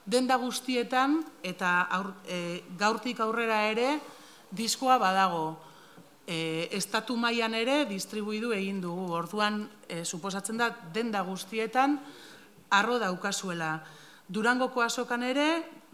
Denda 0.07 0.37
guztietan 0.39 1.19
eta 1.43 1.81
aur, 1.91 2.13
e, 2.31 2.63
gaurtik 2.79 3.19
aurrera 3.25 3.65
ere 3.73 3.97
diskoa 4.55 5.01
badago. 5.03 5.57
E, 6.27 6.69
estatu 6.75 7.15
mailan 7.17 7.55
ere 7.55 7.85
distribuidu 7.87 8.51
egin 8.53 8.81
dugu. 8.83 9.13
Orduan, 9.15 9.63
e, 9.89 10.03
suposatzen 10.05 10.59
da, 10.59 10.73
denda 10.93 11.23
guztietan 11.23 12.01
arro 12.75 12.99
daukazuela. 12.99 13.79
Durangoko 14.27 14.83
azokan 14.83 15.23
ere, 15.23 15.47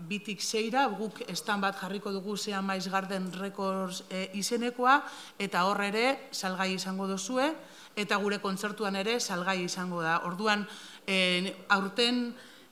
bitik 0.08 0.40
zeira, 0.40 0.86
guk 0.88 1.20
estan 1.28 1.60
bat 1.60 1.76
jarriko 1.76 2.12
dugu 2.14 2.36
zean 2.36 2.64
maiz 2.64 2.86
garden 2.88 3.28
records 3.36 4.02
e, 4.08 4.30
izenekoa, 4.40 5.02
eta 5.38 5.66
hor 5.68 5.82
ere 5.84 6.06
salgai 6.32 6.72
izango 6.74 7.06
dozue, 7.06 7.50
eta 7.96 8.16
gure 8.16 8.40
kontzertuan 8.40 8.96
ere 8.96 9.18
salgai 9.20 9.60
izango 9.66 10.00
da. 10.02 10.22
Orduan, 10.24 10.64
e, 11.06 11.52
aurten 11.68 12.24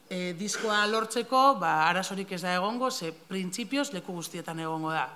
e, 0.08 0.32
diskoa 0.38 0.86
lortzeko, 0.88 1.60
ba, 1.60 1.90
arazorik 1.90 2.32
ez 2.32 2.42
da 2.42 2.56
egongo, 2.56 2.90
ze 2.90 3.12
printzipioz 3.12 3.90
leku 3.92 4.16
guztietan 4.16 4.64
egongo 4.64 4.96
da. 4.96 5.10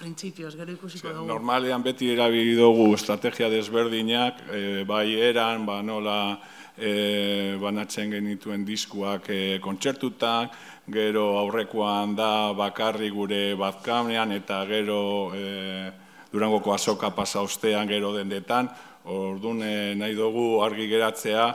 Printzipioz, 0.00 0.54
gero 0.56 0.72
ikusiko 0.72 1.12
dugu. 1.12 1.28
Normalean 1.28 1.84
beti 1.84 2.10
erabili 2.14 2.56
dugu 2.58 2.88
estrategia 2.96 3.50
desberdinak, 3.52 4.42
e, 4.48 4.82
bai 4.88 5.06
eran, 5.28 5.66
ba 5.68 5.80
nola 5.84 6.18
e, 6.76 7.56
banatzen 7.60 8.12
genituen 8.16 8.64
diskuak 8.64 9.28
e, 9.30 9.58
kontzertutak, 9.62 10.56
gero 10.90 11.26
aurrekoan 11.44 12.16
da 12.18 12.52
bakarri 12.56 13.10
gure 13.14 13.42
bazkamean 13.60 14.32
eta 14.40 14.64
gero 14.70 15.00
e, 15.36 15.90
Durangoko 16.30 16.70
azoka 16.70 17.08
pasa 17.10 17.40
ostean 17.42 17.88
gero 17.90 18.12
dendetan, 18.14 18.68
orduan 19.10 19.64
e, 19.66 19.94
nahi 19.98 20.14
dugu 20.14 20.60
argi 20.62 20.86
geratzea, 20.86 21.46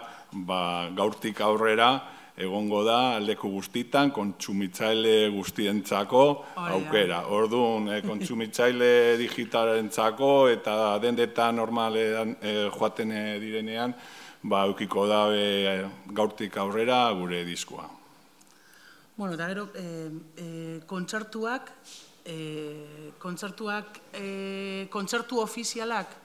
ba, 0.43 0.89
gaurtik 0.95 1.39
aurrera, 1.39 1.93
egongo 2.37 2.83
da 2.83 3.15
aldeku 3.15 3.49
guztitan, 3.53 4.11
kontsumitzaile 4.11 5.29
guztientzako 5.31 6.23
aukera. 6.59 7.21
Orduan, 7.31 7.87
e, 7.95 8.01
kontsumitzaile 8.05 8.91
digitalentzako 9.23 10.31
eta 10.51 10.75
dendetan 11.03 11.55
normalean 11.61 12.35
e, 12.41 12.55
joaten 12.75 13.11
e, 13.15 13.23
direnean, 13.39 13.95
ba, 14.43 14.65
eukiko 14.67 15.07
dabe 15.07 15.85
gaurtik 16.11 16.57
aurrera 16.57 17.05
gure 17.15 17.43
diskoa. 17.47 17.87
Bueno, 19.15 19.33
eta 19.37 19.47
gero, 19.47 19.69
e, 19.79 19.87
e, 20.35 20.49
kontzertuak, 20.85 21.71
e, 22.27 23.15
kontzertuak, 23.21 24.01
e, 24.19 24.87
kontzertu 24.91 25.39
ofizialak 25.39 26.24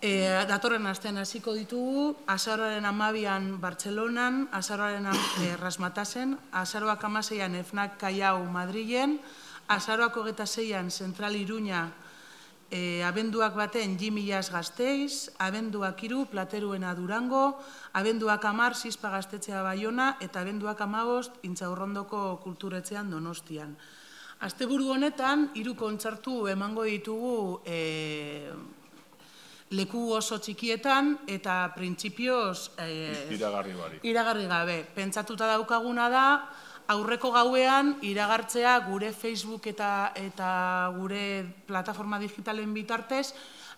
e, 0.00 0.44
datorren 0.48 0.86
astean 0.86 1.18
hasiko 1.18 1.54
ditugu, 1.56 2.14
azarroaren 2.26 2.84
amabian 2.84 3.56
Bartzelonan, 3.60 4.46
azarroaren 4.52 5.08
e, 5.12 5.56
Rasmatasen, 5.56 6.36
azaroak 6.52 7.04
amaseian 7.04 7.54
Efnak 7.54 7.98
Kaiau 8.00 8.44
Madrilen, 8.44 9.18
azaroak 9.68 10.16
hogeta 10.16 10.46
zeian 10.46 10.90
Zentral 10.90 11.36
Iruña 11.36 11.90
e, 12.70 13.02
abenduak 13.04 13.54
baten 13.54 13.98
Jimillas 13.98 14.50
Gasteiz, 14.50 15.30
abenduak 15.38 16.02
iru 16.04 16.26
Plateruena 16.26 16.94
Durango, 16.94 17.58
abenduak 17.92 18.44
amar 18.44 18.74
Zizpa 18.74 19.10
Gaztetzea 19.10 19.62
Baiona 19.62 20.16
eta 20.20 20.40
abenduak 20.40 20.80
amagost 20.80 21.32
Intzaurrondoko 21.42 22.40
Kulturetzean 22.42 23.10
Donostian. 23.10 23.76
Asteburu 24.44 24.90
honetan, 24.92 25.50
hiru 25.56 25.72
kontzertu 25.74 26.44
emango 26.52 26.84
ditugu 26.84 27.62
e, 27.64 28.52
leku 29.70 30.12
oso 30.14 30.38
txikietan 30.38 31.16
eta 31.26 31.72
printzipioz 31.74 32.78
e, 32.78 32.88
iragarri, 33.34 33.74
iragarri 34.06 34.46
gabe. 34.46 34.78
Pentsatuta 34.94 35.48
daukaguna 35.50 36.08
da, 36.12 36.26
aurreko 36.92 37.32
gauean 37.34 37.96
iragartzea 38.06 38.78
gure 38.86 39.10
Facebook 39.12 39.66
eta, 39.66 40.12
eta 40.14 40.92
gure 40.96 41.42
plataforma 41.66 42.20
digitalen 42.22 42.74
bitartez, 42.74 43.32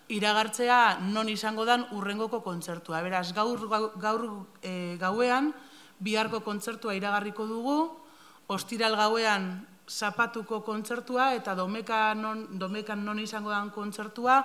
iragartzea 0.09 0.99
non 1.09 1.29
izango 1.29 1.65
dan 1.65 1.87
urrengoko 1.97 2.41
kontzertua. 2.45 3.01
Beraz, 3.05 3.31
gaur, 3.33 3.65
gaur 3.97 4.27
e, 4.61 4.97
gauean, 5.01 5.53
biharko 5.99 6.41
kontzertua 6.45 6.93
iragarriko 6.97 7.45
dugu, 7.49 7.79
ostiral 8.49 8.95
gauean 8.97 9.65
zapatuko 9.89 10.61
kontzertua 10.61 11.33
eta 11.33 11.55
domeka 11.57 12.13
non, 12.13 12.45
domekan 12.61 13.01
non 13.05 13.17
izango 13.19 13.49
dan 13.49 13.73
kontzertua 13.73 14.43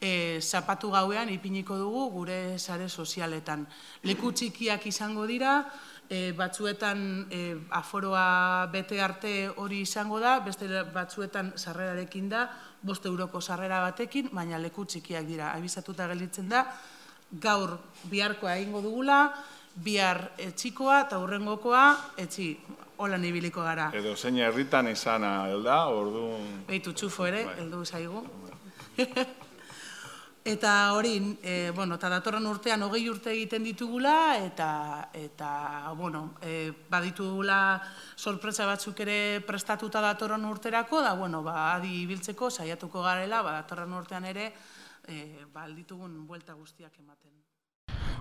e, 0.00 0.40
zapatu 0.40 0.90
gauean 0.90 1.28
ipiniko 1.28 1.76
dugu 1.78 2.08
gure 2.10 2.58
sare 2.58 2.88
sozialetan. 2.88 3.66
Leku 4.08 4.32
txikiak 4.32 4.86
izango 4.88 5.26
dira, 5.28 5.60
e, 6.08 6.32
batzuetan 6.36 7.28
e, 7.30 7.42
aforoa 7.76 8.66
bete 8.72 9.00
arte 9.00 9.50
hori 9.56 9.82
izango 9.84 10.18
da, 10.20 10.38
beste 10.40 10.66
batzuetan 10.94 11.52
sarrerarekin 11.56 12.28
da, 12.32 12.48
boste 12.82 13.08
euroko 13.12 13.40
sarrera 13.40 13.82
batekin, 13.84 14.32
baina 14.32 14.58
leku 14.58 14.86
txikiak 14.88 15.28
dira. 15.28 15.52
Abizatuta 15.52 16.08
gelditzen 16.08 16.48
da, 16.48 16.64
gaur 17.30 17.76
biharkoa 18.10 18.56
egingo 18.56 18.80
dugula, 18.82 19.22
bihar 19.76 20.32
etxikoa 20.40 21.04
eta 21.04 21.20
hurrengokoa 21.22 21.84
etxi 22.18 22.56
hola 23.00 23.16
ibiliko 23.16 23.62
gara. 23.62 23.90
Edo 23.96 24.16
zein 24.16 24.40
herritan 24.44 24.88
izana, 24.90 25.48
elda, 25.48 25.86
ordu... 25.88 26.24
Beitu 26.68 26.92
txufo 26.92 27.26
ere, 27.26 27.44
bai. 27.46 27.54
heldu 27.62 27.84
zaigu. 27.84 28.24
eta 30.44 30.92
hori, 30.94 31.38
e, 31.42 31.70
bueno, 31.74 31.96
eta 31.96 32.08
datorren 32.08 32.46
urtean 32.48 32.82
hogei 32.82 33.02
urte 33.10 33.32
egiten 33.32 33.64
ditugula, 33.64 34.38
eta, 34.40 35.10
eta 35.12 35.92
bueno, 35.96 36.34
e, 36.42 36.72
baditugula 36.90 37.80
sorpresa 38.16 38.66
batzuk 38.66 39.00
ere 39.04 39.40
prestatuta 39.46 40.00
datorren 40.00 40.44
urterako, 40.48 41.02
da, 41.04 41.14
bueno, 41.14 41.42
ba, 41.42 41.74
adi 41.74 42.02
ibiltzeko, 42.02 42.50
saiatuko 42.50 43.04
garela, 43.04 43.42
ba, 43.42 43.58
datorren 43.60 43.92
urtean 43.92 44.24
ere, 44.24 44.52
e, 45.06 45.44
ba, 45.52 45.66
alditugun 45.68 46.26
buelta 46.26 46.54
guztiak 46.54 46.92
ematen. 46.98 47.30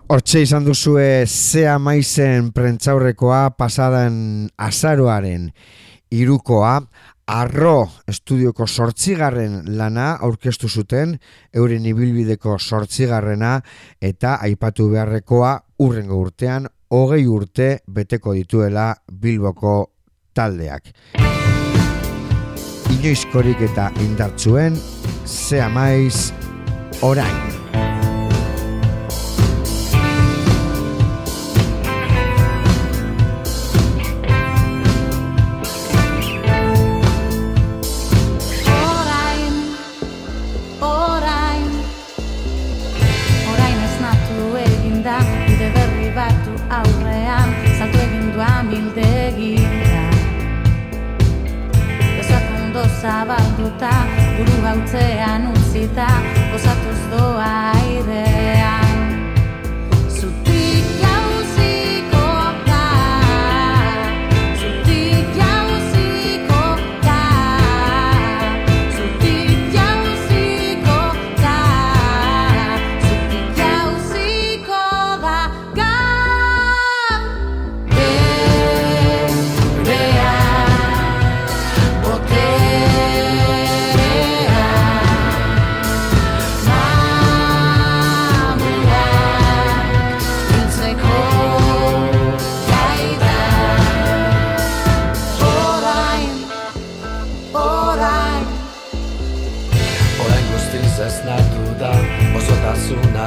Hortxe 0.09 0.41
izan 0.41 0.65
duzue 0.65 1.25
zea 1.27 1.77
maizen 1.77 2.49
prentzaurrekoa 2.51 3.51
pasadan 3.53 4.49
azaroaren 4.57 5.51
irukoa, 6.09 6.79
arro 7.29 7.89
estudioko 8.09 8.65
sortzigarren 8.67 9.61
lana 9.77 10.15
aurkeztu 10.25 10.69
zuten, 10.69 11.13
euren 11.53 11.85
ibilbideko 11.85 12.57
sortzigarrena 12.57 13.59
eta 14.01 14.37
aipatu 14.47 14.89
beharrekoa 14.93 15.53
urrengo 15.85 16.17
urtean, 16.23 16.67
hogei 16.89 17.25
urte 17.29 17.69
beteko 17.87 18.33
dituela 18.33 18.89
bilboko 19.11 19.75
taldeak. 20.33 20.89
Inoizkorik 22.97 23.61
eta 23.69 23.91
indartzuen, 24.01 24.75
zea 25.25 25.69
maiz 25.69 26.31
orain. 27.05 27.58
Zabalduta, 53.09 53.89
buru 54.37 54.57
gautzean 54.65 55.49
utzita, 55.55 56.09
gozatuz 56.53 56.99
doa 57.13 57.78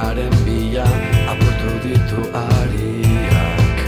Zeraren 0.03 0.35
bila 0.43 0.83
apurtu 1.31 1.71
ditu 1.79 2.21
ariak. 2.35 3.79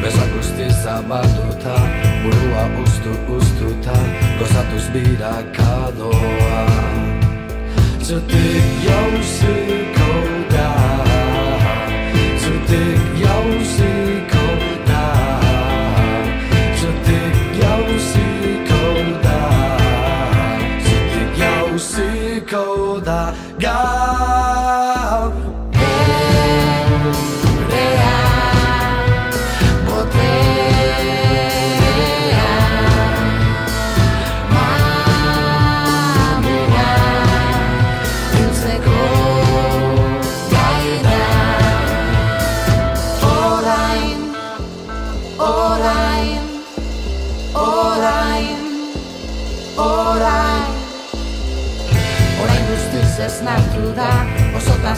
Bezak 0.00 0.32
guzti 0.32 0.64
zabalduta 0.80 1.76
Burua 2.24 2.64
ustu 2.80 3.12
ustuta 3.36 3.92
Gozatuz 4.40 4.88
birakadoa 4.96 6.64
Zutik 8.00 8.64
jauziko 8.80 10.08
da 10.48 10.68
Zutik 12.40 13.00
jauziko 13.20 14.46
da 14.88 15.04
Zutik 16.80 17.36
jauziko 17.60 18.82
da 19.20 19.38
Zutik 20.88 21.30
jauziko 21.36 22.64
da. 23.04 23.49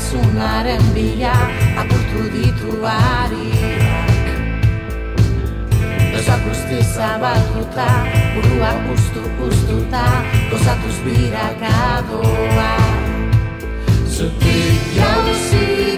Osotasunaren 0.02 0.82
bila 0.94 1.32
apurtu 1.78 2.26
ditu 2.34 2.82
ariak 2.82 4.10
Ezak 6.12 6.40
guzti 6.44 6.78
zabalduta, 6.94 7.88
burua 8.34 8.72
puztu 8.84 9.22
puztuta, 9.38 10.04
gozatuz 10.50 10.98
birakadoa. 11.04 12.74
Zutik 14.06 14.82
jauziko 14.92 15.91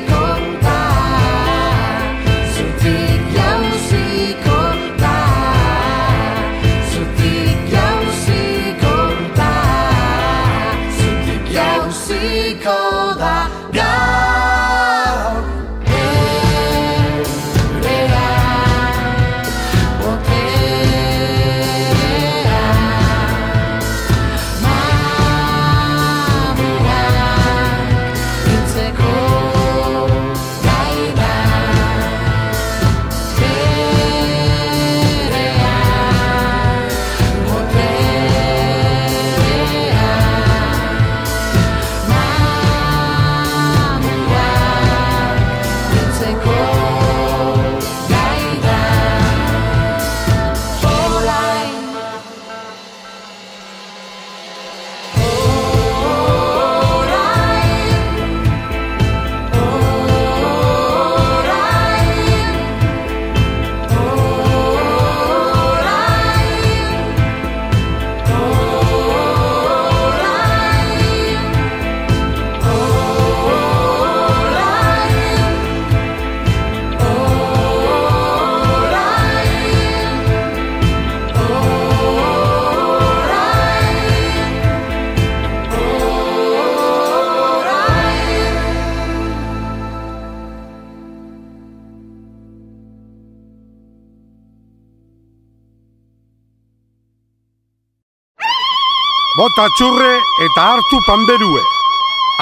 Bota 99.55 99.71
txurre 99.79 100.15
eta 100.43 100.63
hartu 100.67 100.99
panderue. 101.07 101.61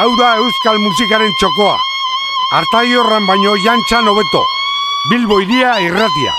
Hau 0.00 0.14
da 0.16 0.30
euskal 0.40 0.78
musikaren 0.80 1.34
txokoa. 1.36 1.74
Artaiorran 2.56 3.28
baino 3.28 3.52
jantxan 3.66 4.08
hobeto. 4.08 4.40
Bilbo 5.10 5.42
iria 5.44 5.74
irratia. 5.84 6.32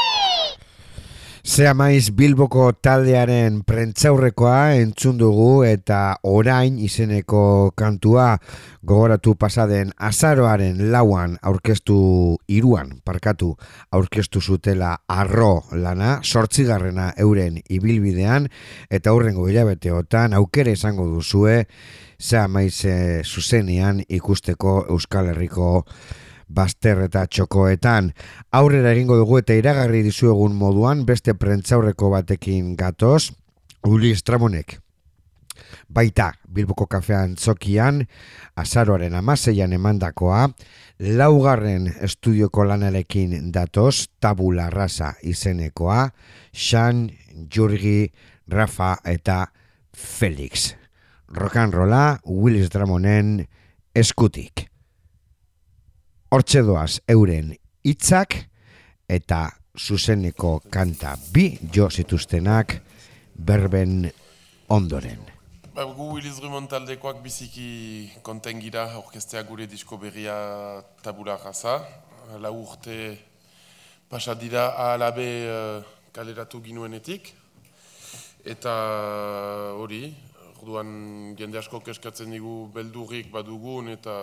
Zea 1.54 1.76
maiz 1.78 2.08
Bilboko 2.18 2.72
taldearen 2.82 3.60
prentzaurrekoa 3.68 4.72
entzun 4.80 5.20
dugu 5.20 5.62
eta 5.68 6.16
orain 6.26 6.80
izeneko 6.82 7.42
kantua 7.78 8.40
gogoratu 8.82 9.36
pasaden 9.38 9.92
azaroaren 10.08 10.82
lauan 10.96 11.36
aurkeztu 11.46 12.00
iruan, 12.50 12.96
parkatu, 13.06 13.52
aurkeztu 13.94 14.42
zutela 14.42 14.96
arro 15.06 15.68
lana, 15.78 16.16
sortzigarrena 16.24 17.12
euren 17.22 17.62
ibilbidean 17.70 18.50
eta 18.90 19.14
hurrengo 19.14 19.46
hilabeteotan 19.46 20.34
aukera 20.34 20.74
izango 20.74 21.06
duzue 21.06 21.68
zea 22.18 22.48
maiz 22.48 22.80
eh, 22.90 23.22
zuzenean 23.22 24.02
ikusteko 24.10 24.88
Euskal 24.90 25.30
Herriko 25.36 25.84
baster 26.54 27.02
eta 27.08 27.26
txokoetan. 27.28 28.12
Aurrera 28.54 28.94
egingo 28.94 29.18
dugu 29.20 29.40
eta 29.42 29.58
iragarri 29.58 30.04
dizuegun 30.06 30.56
moduan 30.56 31.06
beste 31.06 31.34
prentzaurreko 31.34 32.14
batekin 32.14 32.76
gatoz, 32.80 33.32
Uli 33.84 34.14
Estramonek. 34.16 34.80
Baita, 35.94 36.32
Bilboko 36.50 36.88
kafean 36.90 37.36
tzokian, 37.36 38.02
azaroaren 38.58 39.14
amaseian 39.20 39.74
emandakoa, 39.76 40.48
laugarren 41.20 41.90
estudioko 42.02 42.66
lanarekin 42.66 43.52
datoz, 43.54 44.08
tabula 44.20 44.70
rasa 44.74 45.14
izenekoa, 45.22 46.08
Xan, 46.54 47.10
Jurgi, 47.54 48.12
Rafa 48.50 48.96
eta 49.06 49.46
Felix. 49.94 50.74
Rock'n'rolla 51.34 52.20
Willis 52.26 52.70
Dramonen 52.70 53.48
eskutik. 53.96 54.73
Hortxe 56.34 56.64
doaz 56.66 56.96
euren 57.14 57.52
hitzak 57.86 58.34
eta 59.06 59.44
zuzeneko 59.78 60.56
kanta 60.74 61.12
bi 61.30 61.44
jo 61.76 61.86
zituztenak 61.94 62.74
berben 63.38 64.08
ondoren. 64.74 65.20
Ba, 65.76 65.86
gu 65.86 66.08
Willis 66.16 66.40
Drummond 66.42 66.72
taldekoak 66.74 67.22
biziki 67.22 67.68
konten 68.26 68.64
gira 68.66 68.88
orkestea 68.98 69.44
gure 69.46 69.68
disko 69.70 70.02
berria 70.02 70.40
tabula 71.06 71.38
raza. 71.38 71.76
Lau 72.42 72.56
urte 72.64 72.98
pasa 74.10 74.34
dira 74.34 74.72
alabe 74.90 75.30
uh, 75.46 75.86
kaleratu 76.18 76.64
ginuenetik. 76.66 77.30
Eta 78.42 78.74
hori, 79.78 80.08
orduan 80.64 81.36
jende 81.36 81.60
asko 81.60 81.82
keskatzen 81.84 82.32
digu 82.32 82.70
beldurrik 82.74 83.28
badugun 83.32 83.92
eta 83.92 84.14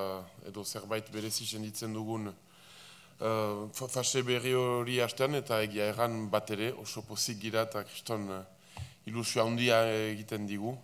edo 0.48 0.64
zerbait 0.64 1.11
berezi 1.12 1.44
senditzen 1.46 1.92
dugun 1.92 2.31
uh, 3.20 3.68
fa- 3.72 3.88
fase 3.88 4.22
berri 4.24 4.55
hori 4.57 5.00
hastean 5.05 5.37
eta 5.37 5.61
egia 5.66 5.90
erran 5.92 6.31
bat 6.33 6.50
ere 6.57 6.72
oso 6.72 7.03
pozik 7.05 7.38
gira 7.42 7.66
eta 7.68 7.85
kriston 7.85 8.29
uh, 8.33 8.40
ilusio 9.07 9.44
handia 9.44 9.83
egiten 10.12 10.46
digu. 10.48 10.74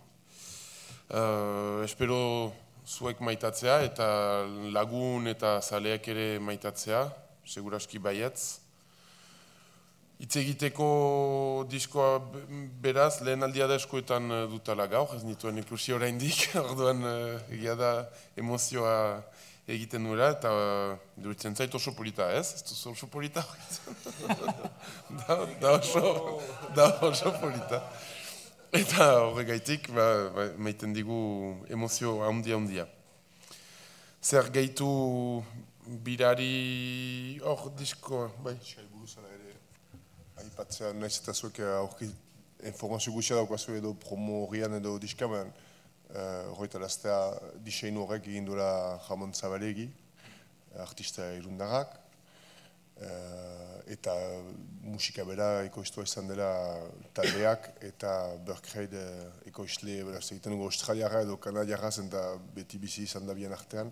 Uh, 1.07 1.83
espero 1.85 2.53
zuek 2.85 3.21
maitatzea 3.23 3.81
eta 3.87 4.07
lagun 4.73 5.27
eta 5.27 5.57
zaleak 5.61 6.07
ere 6.13 6.27
maitatzea, 6.39 7.05
seguraski 7.45 7.99
baietz. 7.99 8.66
Hitz 10.17 10.33
egiteko 10.41 10.85
diskoa 11.69 12.17
be- 12.19 12.45
beraz, 12.81 13.19
lehen 13.21 13.45
aldia 13.45 13.67
da 13.69 13.75
eskoetan 13.77 14.31
eh, 14.33 14.45
dutala 14.49 14.87
gaur, 14.89 15.11
ez 15.13 15.21
nituen 15.23 15.59
ikusi 15.61 15.93
oraindik, 15.93 16.47
orduan 16.63 17.03
eh, 17.05 17.53
egia 17.57 17.75
da 17.77 17.91
emozioa 18.35 18.95
egiten 19.67 20.01
nuela, 20.01 20.29
eta 20.31 20.51
uh, 20.55 20.93
durutzen 21.19 21.55
zait 21.55 21.73
oso 21.75 21.91
polita, 21.91 22.29
ez? 22.31 22.53
Ez 22.55 22.63
duzu 22.69 22.93
oso 22.93 23.09
polita? 23.11 23.43
da, 25.19 25.35
da, 25.59 25.73
oso, 25.75 26.39
da 26.75 26.85
oso 27.03 27.33
polita. 27.41 27.81
Eta 28.71 29.09
horregaitik, 29.25 29.91
ba, 29.91 30.07
ba, 30.31 30.47
maiten 30.63 30.95
digu 30.95 31.19
emozio 31.67 32.21
handia 32.23 32.55
handia. 32.55 32.87
Zer 34.23 34.47
gehitu 34.55 34.87
birari 36.03 37.39
hor 37.43 37.67
disko, 37.75 38.29
bai? 38.43 38.55
Aipatzea 40.57 40.89
naiz 40.97 41.19
eta 41.21 41.33
zuek 41.37 41.59
eh, 41.61 41.69
aurki 41.77 42.09
informazio 42.65 43.13
gutxia 43.13 43.35
daukazu 43.37 43.75
edo 43.77 43.93
promo 43.93 44.47
horrian 44.47 44.73
edo 44.73 44.97
diskaman 44.97 45.53
horreta 46.49 46.79
lastea 46.79 47.17
diseinu 47.61 48.05
horrek 48.05 48.29
egin 48.31 48.45
duela 48.47 48.97
Ramon 49.09 49.33
Zabalegi, 49.35 49.89
artista 50.79 51.25
irundarrak, 51.35 51.97
eh, 53.01 53.93
eta 53.93 54.15
musika 54.87 55.23
bera 55.27 55.63
ekoiztua 55.67 56.07
izan 56.07 56.31
dela 56.31 56.49
taldeak 57.13 57.69
eta 57.91 58.15
Berkreid 58.47 58.95
ekoizle 59.51 60.01
beraz 60.09 60.25
egiten 60.31 60.55
dugu 60.55 60.71
australiara 60.71 61.21
edo 61.27 61.37
kanadiarra 61.37 61.91
zen 61.91 62.09
eta 62.09 62.23
beti 62.55 62.79
bizi 62.81 63.03
izan 63.03 63.27
da 63.27 63.35
bien 63.37 63.53
artean 63.53 63.91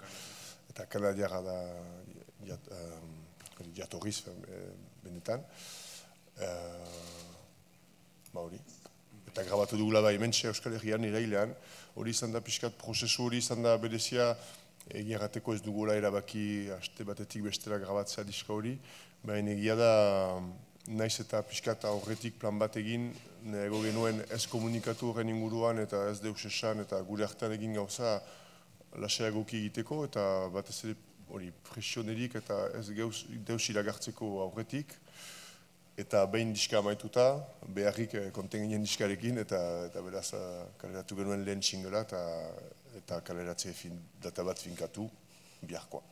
eta 0.71 0.87
kanadiarra 0.89 1.41
da 1.45 1.57
jat, 2.49 2.71
eh, 2.71 3.71
jatorriz 3.75 4.23
eh, 4.27 4.69
benetan. 5.03 5.43
Eh, 6.39 6.47
ba 8.33 8.41
hori. 8.41 8.59
Eta 9.31 9.43
grabatu 9.43 9.77
dugula 9.79 10.01
bai 10.01 10.17
mentxe 10.19 10.49
Euskal 10.51 10.75
Herrian 10.75 11.03
irailean, 11.07 11.53
hori 11.95 12.11
izan 12.11 12.35
da 12.35 12.41
pixkat 12.43 12.75
prozesu 12.79 13.23
hori 13.27 13.39
izan 13.43 13.63
da 13.63 13.77
berezia 13.79 14.33
egia 14.89 15.17
errateko 15.17 15.55
ez 15.55 15.61
dugula 15.63 15.95
erabaki 15.95 16.69
aste 16.75 17.07
batetik 17.07 17.47
bestera 17.47 17.79
grabatzea 17.79 18.23
diska 18.27 18.53
hori, 18.53 18.75
baina 19.23 19.55
egia 19.55 19.75
da 19.79 19.91
naiz 20.87 21.15
eta 21.23 21.41
pixka 21.41 21.73
eta 21.73 21.93
horretik 21.95 22.35
plan 22.39 22.59
bat 22.59 22.75
egin, 22.77 23.09
nego 23.45 23.81
genuen 23.81 24.21
ez 24.29 24.43
komunikatu 24.51 25.09
horren 25.09 25.31
inguruan 25.31 25.79
eta 25.81 26.03
ez 26.11 26.19
deus 26.21 26.45
esan 26.45 26.83
eta 26.83 26.99
gure 27.07 27.25
hartan 27.25 27.55
egin 27.55 27.73
gauza 27.79 28.19
lasaiagoki 29.01 29.57
egiteko 29.63 30.03
eta 30.05 30.25
batez 30.53 30.77
ere 30.83 30.95
hori 31.31 31.49
presionerik 31.71 32.35
eta 32.37 32.59
ez 32.77 32.85
geuz, 32.93 33.25
deus 33.47 33.63
iragartzeko 33.71 34.29
aurretik 34.43 34.93
eta 35.97 36.25
behin 36.27 36.51
diska 36.53 36.79
amaituta, 36.81 37.25
beharrik 37.75 38.13
eh, 38.19 38.31
konten 38.35 38.65
ginen 38.65 38.83
diskarekin 38.83 39.39
eta, 39.39 39.59
eta 39.87 40.01
beraz 40.03 40.27
eh, 40.35 40.65
kaleratu 40.81 41.15
genuen 41.21 41.45
lehen 41.47 41.63
txingela 41.63 42.01
eta, 42.03 42.19
eta 42.99 43.21
kaleratze 43.23 43.71
fin, 43.73 43.95
data 44.21 44.43
bat 44.43 44.59
finkatu 44.59 45.07
biharkoa. 45.63 46.03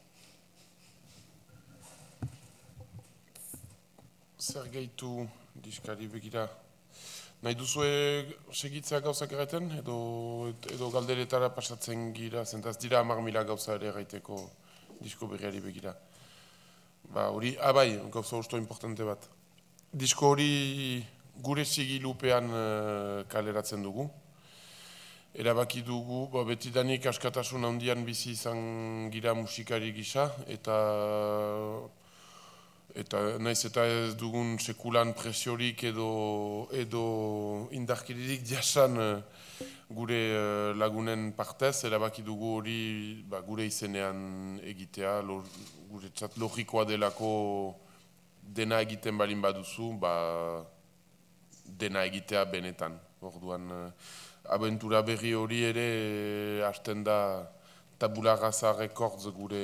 Zer 4.39 4.71
gehitu 4.71 5.27
diskari 5.63 6.07
begira? 6.11 6.47
Nahi 7.43 7.55
duzue 7.59 7.91
segitzea 8.55 9.01
gauzak 9.03 9.35
erraten 9.35 9.69
edo, 9.81 9.97
edo 10.71 10.89
galderetara 10.91 11.49
pasatzen 11.51 12.11
gira, 12.15 12.45
zentaz 12.45 12.77
dira 12.79 13.01
hamar 13.03 13.19
mila 13.23 13.43
gauza 13.43 13.75
ere 13.75 13.91
gaiteko 13.91 14.39
disko 15.03 15.27
berriari 15.27 15.59
begira. 15.59 15.91
Ba, 17.11 17.27
hori, 17.35 17.57
abai, 17.59 17.89
gauza 18.11 18.39
usto 18.39 18.55
importante 18.57 19.03
bat. 19.03 19.27
Disko 19.93 20.31
hori 20.33 21.05
gure 21.45 21.63
sigilupean 21.69 22.47
uh, 22.49 23.23
kaleratzen 23.29 23.83
dugu. 23.85 24.07
Erabaki 25.37 25.83
dugu, 25.85 26.23
ba, 26.33 26.41
betidanik 26.47 27.05
askatasun 27.11 27.67
handian 27.67 28.01
bizi 28.05 28.31
izan 28.33 29.11
gira 29.13 29.35
musikari 29.37 29.91
gisa, 29.93 30.25
eta 30.49 30.77
eta 33.03 33.21
naiz 33.37 33.59
eta 33.69 33.85
ez 33.85 34.17
dugun 34.17 34.57
sekulan 34.57 35.13
presiorik 35.13 35.85
edo, 35.91 36.09
edo 36.73 37.05
indarkiririk 37.77 38.41
jasan 38.49 38.97
eh, 38.97 39.13
gure 39.89 40.19
eh, 40.33 40.73
lagunen 40.77 41.31
partez, 41.37 41.83
erabaki 41.85 42.25
dugu 42.25 42.57
hori 42.57 42.81
ba, 43.29 43.45
gure 43.45 43.65
izenean 43.69 44.59
egitea, 44.73 45.19
lor, 45.21 45.45
gure 45.89 46.13
txat 46.13 46.37
logikoa 46.41 46.85
delako 46.89 47.33
dena 48.43 48.81
egiten 48.81 49.17
balin 49.17 49.41
baduzu, 49.41 49.93
ba, 49.99 50.13
dena 51.65 52.03
egitea 52.05 52.45
benetan. 52.45 52.99
Orduan, 53.21 53.69
eh, 53.71 53.91
abentura 54.55 55.01
berri 55.01 55.33
hori 55.33 55.63
ere 55.63 56.63
hasten 56.67 57.03
da 57.03 57.47
tabula 57.97 58.35
raza 58.35 58.73
rekords 58.73 59.29
gure 59.31 59.63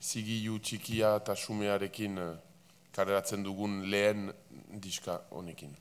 zigilu 0.00 0.58
txikia 0.58 1.16
eta 1.20 1.34
sumearekin 1.34 2.18
eh, 2.18 2.36
kaleratzen 2.92 3.42
dugun 3.42 3.82
lehen 3.90 4.30
diska 4.70 5.20
honekin. 5.30 5.74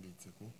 Gehitzeko, 0.00 0.50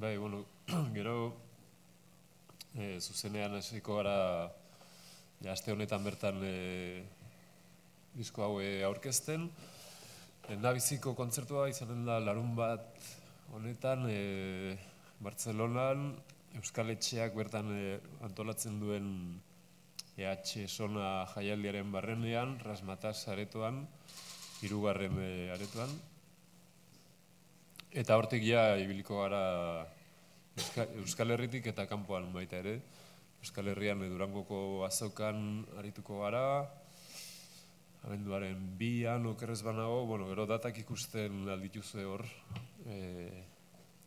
Bai, 0.00 0.16
bueno, 0.16 0.44
gero 0.94 1.49
e, 2.74 2.98
zuzenean 3.00 3.56
hasiko 3.58 3.96
gara 3.98 4.50
ja, 5.40 5.52
aste 5.52 5.72
honetan 5.72 6.04
bertan 6.04 6.40
e, 6.44 7.02
disko 8.14 8.44
hau 8.46 8.60
e, 8.62 8.82
aurkezten. 8.86 9.48
Lehendabiziko 10.48 11.14
kontzertua 11.18 11.68
izanen 11.70 12.04
da 12.06 12.18
larun 12.22 12.54
bat 12.58 13.06
honetan 13.54 14.06
e, 14.10 14.76
Bartzelonan 15.20 16.10
Euskal 16.58 16.90
Etxeak 16.94 17.36
bertan 17.36 17.70
e, 17.76 17.98
antolatzen 18.26 18.80
duen 18.80 19.10
EH 20.20 20.66
Sona 20.68 21.24
jaialdiaren 21.34 21.92
barrenean, 21.92 22.58
Rasmatas 22.64 23.28
aretoan, 23.32 23.84
hirugarren 24.60 25.16
e, 25.22 25.30
aretoan. 25.54 25.92
Eta 27.90 28.18
hortik 28.18 28.44
ja 28.46 28.74
ibiliko 28.78 29.22
gara 29.22 29.44
Euskal 30.56 31.30
Herritik 31.30 31.66
eta 31.70 31.86
kanpoan 31.86 32.32
baita 32.34 32.58
ere. 32.58 32.80
Euskal 33.40 33.70
Herrian 33.72 34.02
Durangoko 34.04 34.84
azokan 34.84 35.64
arituko 35.80 36.20
gara, 36.20 36.68
abenduaren 38.04 38.60
bian 38.80 39.26
okerrez 39.30 39.62
banago, 39.64 40.04
bueno, 40.06 40.28
gero 40.28 40.46
datak 40.48 40.78
ikusten 40.82 41.48
aldituzue 41.48 42.04
hor 42.04 42.24
e, 42.84 43.44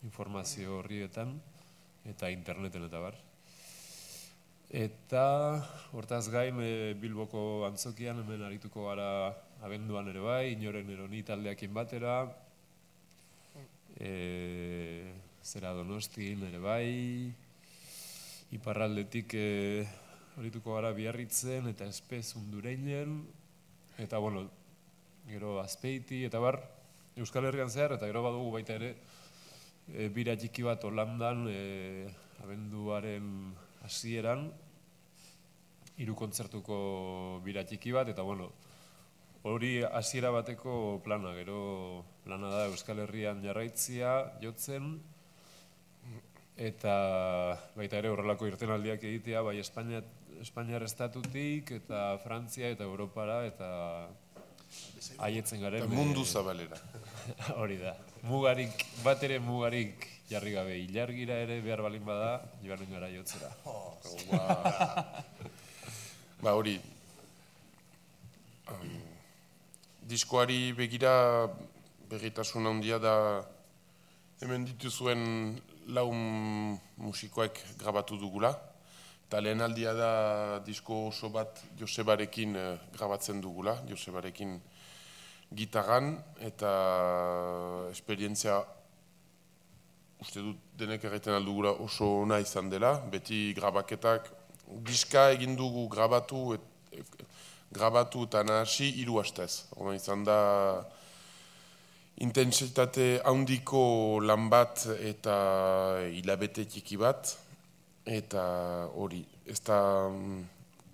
informazio 0.06 0.78
horrietan 0.78 1.34
eta 2.06 2.30
interneten 2.30 2.86
eta 2.86 3.02
bar. 3.02 3.18
Eta 4.74 5.26
hortaz 5.94 6.28
gain 6.30 6.58
e, 6.62 6.94
Bilboko 6.98 7.64
antzokian 7.66 8.22
hemen 8.22 8.42
arituko 8.46 8.88
gara 8.90 9.34
abenduan 9.66 10.10
ere 10.10 10.22
bai, 10.22 10.42
inoren 10.54 10.90
eroni 10.90 11.22
taldeakin 11.26 11.74
batera, 11.74 12.16
e, 13.98 15.14
zera 15.44 15.74
donostin 15.76 16.40
ere 16.48 16.58
bai, 16.58 17.32
iparraldetik 18.56 19.34
e, 19.36 19.84
horituko 20.40 20.78
gara 20.78 20.94
biarritzen 20.96 21.68
eta 21.68 21.84
espez 21.84 22.32
undureinen, 22.40 23.18
eta 24.00 24.18
bueno, 24.24 24.46
gero 25.28 25.58
azpeiti 25.60 26.24
eta 26.24 26.40
bar, 26.40 26.62
Euskal 27.20 27.44
Herrian 27.46 27.70
zehar, 27.70 27.92
eta 27.94 28.08
gero 28.08 28.24
badugu 28.24 28.56
baita 28.56 28.78
ere, 28.80 28.94
e, 29.92 30.08
bira 30.08 30.34
txiki 30.36 30.64
bat 30.64 30.84
Holandan 30.88 31.44
e, 31.52 32.08
abenduaren 32.42 33.52
hasieran 33.84 34.48
hiru 36.00 36.16
kontzertuko 36.18 37.40
bira 37.44 37.62
txiki 37.68 37.92
bat 37.94 38.08
eta 38.10 38.24
bueno 38.26 38.50
hori 39.44 39.82
hasiera 39.84 40.30
bateko 40.32 41.02
plana 41.04 41.34
gero 41.36 42.04
plana 42.24 42.48
da 42.50 42.64
Euskal 42.70 43.04
Herrian 43.04 43.44
jarraitzia 43.44 44.14
jotzen 44.42 44.96
eta 46.56 46.94
baita 47.74 47.98
ere 47.98 48.10
horrelako 48.14 48.46
irtenaldiak 48.46 49.02
egitea 49.02 49.42
bai 49.42 49.58
Espainia 49.58 50.02
Espainiar 50.44 50.82
estatutik 50.82 51.70
eta 51.72 52.18
Frantzia 52.22 52.68
eta 52.74 52.84
Europara 52.84 53.44
eta 53.46 53.68
haietzen 55.22 55.62
garen 55.62 55.84
Eta 55.84 55.94
mundu 55.94 56.24
zabalera. 56.24 56.76
hori 57.60 57.78
da. 57.80 57.94
Mugarik, 58.26 58.84
bat 59.04 59.22
ere 59.24 59.38
mugarik 59.38 60.06
jarri 60.28 60.52
gabe 60.56 60.78
ilargira 60.80 61.38
ere 61.44 61.60
behar 61.64 61.82
balin 61.84 62.04
bada, 62.04 62.42
joanen 62.64 62.90
gara 62.92 63.10
jotzera. 63.12 63.50
Ba 66.44 66.52
hori, 66.52 66.74
um, 68.68 68.96
diskoari 70.10 70.72
begira 70.76 71.14
berritasun 72.10 72.66
handia 72.68 72.98
da 73.00 73.14
hemen 74.42 74.66
dituzuen 74.68 75.22
lau 75.88 76.10
musikoek 76.12 77.60
grabatu 77.78 78.16
dugula. 78.20 78.52
Eta 79.26 79.40
lehen 79.40 79.60
aldia 79.64 79.92
da 79.96 80.10
disko 80.64 81.08
oso 81.08 81.30
bat 81.32 81.60
Josebarekin 81.78 82.56
eh, 82.56 82.76
grabatzen 82.94 83.40
dugula, 83.40 83.78
Josebarekin 83.88 84.58
gitarran 85.54 86.14
eta 86.40 86.70
esperientzia 87.90 88.58
uste 90.20 90.40
dut 90.40 90.60
denek 90.78 91.04
erraiten 91.04 91.34
aldugura 91.36 91.74
oso 91.84 92.08
ona 92.22 92.38
izan 92.40 92.70
dela, 92.70 92.94
beti 93.12 93.52
grabaketak 93.56 94.30
diska 94.86 95.28
egin 95.34 95.56
dugu 95.56 95.86
grabatu 95.92 96.54
et, 96.54 96.68
et, 96.92 97.24
grabatu 97.74 98.24
eta 98.28 98.44
nahasi 98.46 98.90
hiru 99.00 99.18
hastez. 99.20 99.64
Hora 99.76 99.94
izan 99.96 100.24
da 100.24 100.38
intensitate 102.22 103.20
handiko 103.26 104.20
lan 104.22 104.48
bat 104.50 104.86
eta 105.02 105.36
hilabete 106.14 106.64
txiki 106.70 106.98
bat 107.00 107.34
eta 108.06 108.44
hori 108.94 109.24
ez 109.46 109.58
da, 109.66 109.78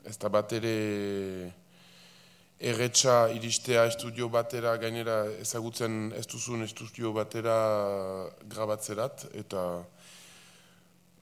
ez 0.06 0.16
da 0.16 0.30
bat 0.32 0.52
ere 0.56 0.76
erretxa 2.60 3.30
iristea 3.36 3.86
estudio 3.88 4.28
batera 4.28 4.76
gainera 4.80 5.24
ezagutzen 5.40 6.12
ez 6.16 6.26
duzun 6.28 6.64
estudio 6.64 7.12
batera 7.12 7.56
grabatzerat 8.48 9.28
eta 9.34 9.62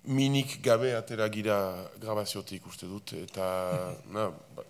minik 0.05 0.59
gabe 0.63 0.95
atera 0.97 1.29
gira 1.29 1.59
grabaziotik 2.01 2.67
uste 2.67 2.87
dut 2.87 3.13
eta 3.19 3.47
na, 4.15 4.31
ba, 4.55 4.67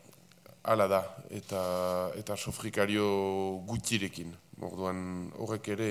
ala 0.64 0.88
da 0.88 1.02
eta 1.30 1.62
eta 2.16 2.36
sofrikario 2.36 3.08
gutxirekin 3.68 4.34
orduan 4.60 5.30
horrek 5.38 5.68
ere 5.74 5.88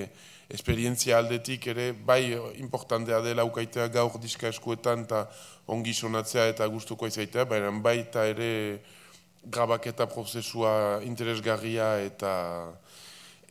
esperientzia 0.48 1.18
aldetik 1.18 1.66
ere 1.72 1.92
bai 1.92 2.32
importantea 2.60 3.20
dela 3.24 3.44
ukaitea 3.44 3.88
gaur 3.92 4.18
diska 4.20 4.48
eskuetan 4.48 5.04
eta 5.06 5.26
ongi 5.66 5.94
sonatzea 5.94 6.48
eta 6.52 6.66
gustuko 6.66 7.06
izaitea, 7.06 7.44
baina 7.44 7.70
baita 7.84 8.24
ere 8.28 8.80
grabaketa 9.44 10.06
prozesua 10.06 11.00
interesgarria 11.04 11.98
eta 12.04 12.32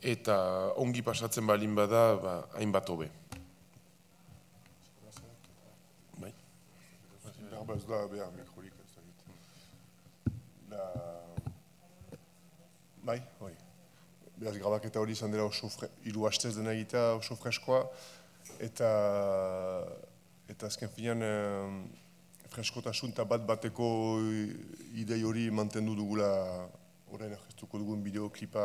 eta 0.02 0.36
ongi 0.78 1.02
pasatzen 1.02 1.46
balin 1.46 1.74
bada, 1.74 2.02
ba, 2.22 2.34
hainbat 2.60 2.90
hobe. 2.90 3.08
Bai. 6.22 6.32
Berba 7.50 7.74
ez 7.74 7.86
da 7.86 8.04
behar 8.06 8.34
mikrorik 8.36 8.74
ez 8.78 8.92
da. 10.70 10.84
Bai, 13.02 13.22
hori. 13.40 13.57
Beraz, 14.38 14.54
grabaketa 14.54 15.00
hori 15.02 15.16
izan 15.16 15.32
dela 15.34 15.48
oso 15.48 15.66
hiru 16.06 16.28
hastez 16.28 16.52
dena 16.54 16.70
egitea 16.76 17.16
oso 17.16 17.34
freskoa, 17.34 17.80
eta 18.62 18.90
eta 20.52 20.68
azken 20.70 20.92
finean 20.94 21.24
eh, 21.26 21.72
freskotasun 22.52 23.10
eta 23.16 23.26
bat 23.26 23.42
bateko 23.48 23.88
idei 25.02 25.24
hori 25.26 25.48
mantendu 25.50 25.96
dugula 25.98 26.30
orain 27.10 27.34
agestuko 27.34 27.82
dugun 27.82 28.04
bideoklipa 28.06 28.64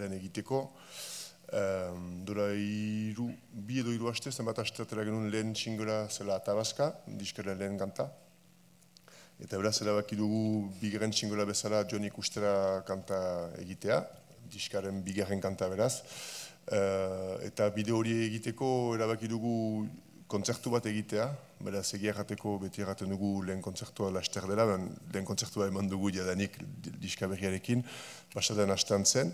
ren 0.00 0.16
egiteko. 0.16 0.64
Um, 1.46 2.24
dora 2.26 2.48
iru, 2.56 3.28
bi 3.52 3.82
edo 3.84 3.92
hiru 3.94 4.08
haste, 4.10 4.32
zenbat 4.32 4.58
haste 4.64 4.82
atera 4.82 5.04
genuen 5.06 5.28
lehen 5.30 5.52
txingola 5.54 6.06
zela 6.08 6.40
Tabasca, 6.42 6.94
diskera 7.06 7.54
lehen 7.54 7.76
ganta. 7.78 8.08
Eta 9.38 9.60
beraz 9.60 9.76
erabaki 9.84 10.16
dugu 10.16 10.70
bigarren 10.80 11.12
txingola 11.12 11.44
bezala 11.46 11.84
John 11.90 12.08
ikustera 12.08 12.82
kanta 12.88 13.18
egitea, 13.60 14.00
diskaren 14.52 15.02
bigarren 15.04 15.40
kanta 15.40 15.68
beraz. 15.68 16.02
Uh, 16.66 17.36
eta 17.46 17.68
bideo 17.70 18.00
hori 18.00 18.16
egiteko 18.26 18.68
erabaki 18.96 19.28
dugu 19.30 19.86
kontzertu 20.26 20.72
bat 20.74 20.86
egitea, 20.90 21.26
beraz 21.62 21.86
egia 21.94 22.10
errateko 22.12 22.56
beti 22.62 22.82
erraten 22.82 23.12
dugu 23.14 23.44
lehen 23.46 23.62
kontzertua 23.62 24.10
laster 24.14 24.46
dela, 24.50 24.66
ben, 24.66 24.88
lehen 25.14 25.26
kontzertua 25.28 25.68
eman 25.70 25.88
dugu 25.90 26.10
jadanik 26.14 26.58
diska 27.00 27.28
berriarekin, 27.30 27.84
basaten 28.34 28.74
hastean 28.74 29.06
zen. 29.06 29.32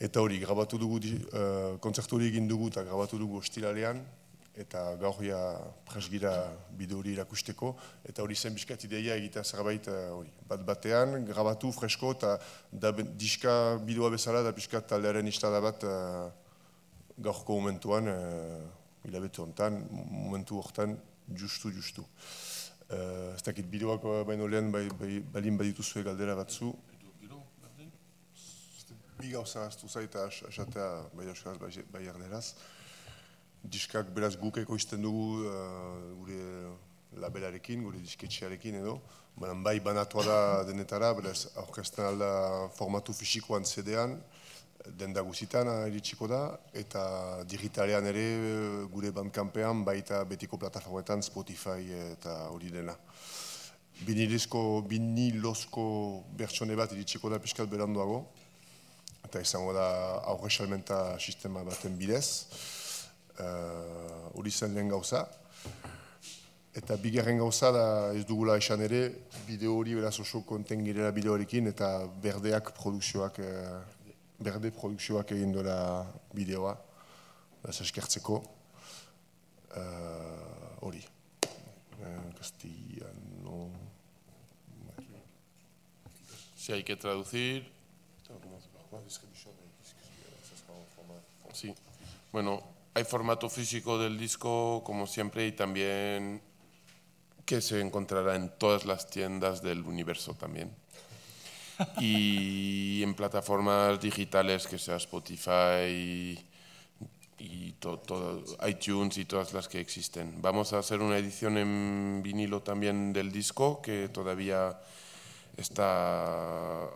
Eta 0.00 0.22
hori, 0.24 0.40
grabatu 0.40 0.78
dugu, 0.80 1.00
eh, 1.04 1.76
kontzertu 1.84 2.16
hori 2.16 2.30
egin 2.32 2.48
dugu 2.48 2.70
eta 2.72 2.84
grabatu 2.86 3.18
dugu 3.20 3.38
ostiralean, 3.38 4.00
eta 4.58 4.96
gaur 5.00 5.22
ja 5.24 5.38
presgira 5.88 6.32
bideo 6.76 6.98
hori 6.98 7.14
irakusteko, 7.14 7.74
eta 8.04 8.22
hori 8.22 8.34
zen 8.34 8.54
bizkat 8.54 8.84
ideia 8.84 9.14
egitea 9.16 9.44
zerbait 9.44 9.86
eh, 9.88 10.10
hori. 10.10 10.30
Bat 10.48 10.64
batean, 10.66 11.24
grabatu 11.28 11.70
fresko, 11.72 12.12
eta 12.18 12.36
da 12.72 12.90
diska 12.92 13.78
bideoa 13.86 14.10
bezala, 14.10 14.42
da 14.42 14.52
bizkat 14.52 14.88
taldearen 14.90 15.26
istada 15.30 15.60
bat 15.62 15.84
eh, 15.86 16.28
gaurko 17.20 17.58
momentuan, 17.60 18.06
uh, 18.08 18.60
hilabete 19.04 19.42
honetan, 19.42 19.74
momentu 19.92 20.56
hortan, 20.56 20.94
justu, 21.36 21.68
justu. 21.68 22.04
Uh, 22.90 23.34
ez 23.34 23.42
dakit 23.44 23.66
bideoak 23.70 24.06
baino 24.26 24.48
lehen 24.48 24.70
bai, 24.72 24.86
bai, 24.98 25.18
balin 25.34 25.58
badituzue 25.60 26.02
galdera 26.06 26.34
batzu. 26.38 26.72
Bi 29.20 29.34
gauza 29.34 29.66
aztu 29.66 29.88
zaita 29.88 30.24
as- 30.30 30.42
asatea 30.48 30.86
bai 31.12 31.26
euskaraz, 31.28 31.58
bai, 31.60 31.84
bai 31.92 32.06
erderaz. 32.08 32.54
Diskak 33.62 34.08
beraz 34.16 34.36
guk 34.40 34.56
ekoizten 34.62 35.02
dugu 35.02 35.44
uh, 35.44 36.14
gure 36.22 36.44
labelarekin, 37.20 37.82
gure 37.84 37.98
disketxearekin 38.00 38.80
edo. 38.80 39.00
Baina 39.40 39.54
bai 39.64 39.78
banatua 39.80 40.24
da 40.24 40.38
denetara, 40.68 41.12
beraz 41.14 41.48
aurkezten 41.60 42.04
alda 42.04 42.30
formatu 42.76 43.12
fisikoan 43.16 43.64
CD-an, 43.64 44.16
denda 45.00 45.22
guzitan 45.22 45.68
iritsiko 45.88 46.28
da, 46.30 46.40
eta 46.76 47.02
digitalean 47.48 48.06
ere 48.10 48.24
eh, 48.24 48.82
gure 48.92 49.12
bandkampean 49.12 49.84
baita 49.84 50.22
betiko 50.28 50.58
plataformetan 50.58 51.22
Spotify 51.22 51.84
eta 52.14 52.36
hori 52.50 52.72
dena. 52.72 52.96
Binilizko, 54.06 54.80
binilozko 54.88 55.84
bertsone 56.38 56.76
bat 56.76 56.92
iritsiko 56.96 57.28
da 57.28 57.38
piskat 57.42 57.68
beranduago, 57.68 58.22
eta 59.26 59.42
izango 59.44 59.74
da 59.76 59.88
aurre 60.32 60.50
salmenta 60.50 61.18
sistema 61.20 61.64
baten 61.66 61.98
bidez. 62.00 62.46
Eh, 63.40 64.38
Hori 64.38 64.50
zen 64.50 64.74
lehen 64.74 64.88
gauza. 64.88 65.24
Eta 66.76 66.96
bigarren 67.02 67.40
gauza 67.40 67.72
da 67.74 67.86
ez 68.14 68.22
dugula 68.28 68.56
esan 68.60 68.80
ere, 68.84 69.00
bideo 69.48 69.74
hori 69.80 69.96
beraz 69.98 70.14
oso 70.22 70.44
konten 70.46 70.84
girela 70.86 71.10
bideoarekin 71.10 71.66
eta 71.72 71.88
berdeak 72.22 72.70
produkzioak, 72.76 73.40
eh, 73.42 74.14
berde 74.38 74.70
produkzioak 74.70 75.32
egin 75.34 75.52
dola 75.52 75.76
bideoa, 76.32 76.76
beraz 77.62 77.80
eskertzeko. 77.86 78.42
Eh, 79.76 80.80
Hori. 80.80 81.02
Castellano... 82.38 83.68
Si 86.56 86.72
hay 86.72 86.82
que 86.82 86.96
traducir, 86.96 87.70
Sí. 91.52 91.74
Bueno, 92.32 92.62
hay 92.94 93.04
formato 93.04 93.48
físico 93.48 93.98
del 93.98 94.18
disco, 94.18 94.82
como 94.84 95.06
siempre, 95.06 95.46
y 95.46 95.52
también 95.52 96.42
que 97.44 97.60
se 97.60 97.80
encontrará 97.80 98.36
en 98.36 98.50
todas 98.58 98.84
las 98.84 99.08
tiendas 99.08 99.62
del 99.62 99.82
universo 99.82 100.34
también. 100.34 100.74
Y 101.98 103.02
en 103.02 103.14
plataformas 103.14 103.98
digitales, 104.00 104.66
que 104.66 104.78
sea 104.78 104.96
Spotify 104.96 106.38
y 107.38 107.72
to- 107.78 108.44
iTunes 108.68 109.16
y 109.16 109.24
todas 109.24 109.54
las 109.54 109.66
que 109.66 109.80
existen. 109.80 110.42
Vamos 110.42 110.74
a 110.74 110.78
hacer 110.80 111.00
una 111.00 111.16
edición 111.16 111.56
en 111.56 112.20
vinilo 112.22 112.60
también 112.62 113.14
del 113.14 113.32
disco, 113.32 113.80
que 113.80 114.10
todavía 114.10 114.78
está, 115.56 116.86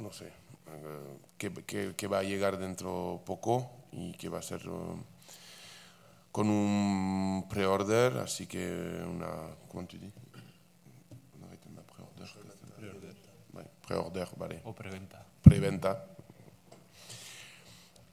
no 0.00 0.12
sé, 0.12 0.26
eh, 0.26 1.16
que, 1.38 1.52
que- 1.64 1.94
que 1.96 2.06
va 2.08 2.18
a 2.18 2.22
llegar 2.24 2.58
dentro 2.58 3.22
poco 3.24 3.70
y 3.96 4.12
que 4.12 4.28
va 4.28 4.38
a 4.40 4.42
ser 4.42 4.60
con 6.32 6.48
un 6.50 7.46
pre-order, 7.48 8.18
así 8.18 8.46
que 8.46 8.66
una, 9.06 9.28
¿cómo 9.70 9.86
te 9.86 9.96
retenue 9.98 11.82
pre-order. 12.76 13.14
Pre-order, 13.86 14.28
vale. 14.36 14.60
O 14.64 14.74
preventa. 14.74 15.24
Preventa. 15.42 16.06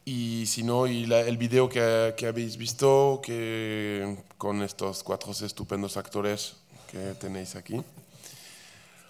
Y 0.06 0.46
si 0.48 0.64
no, 0.64 0.88
y 0.88 1.06
la- 1.06 1.22
el 1.22 1.38
video 1.38 1.70
que, 1.70 2.14
que 2.18 2.28
habéis 2.28 2.58
visto, 2.58 3.22
que 3.24 4.18
con 4.38 4.62
estos 4.62 5.04
cuatro 5.04 5.32
estupendos 5.32 5.98
actores 5.98 6.58
que 6.92 7.14
tenéis 7.20 7.56
aquí, 7.56 7.82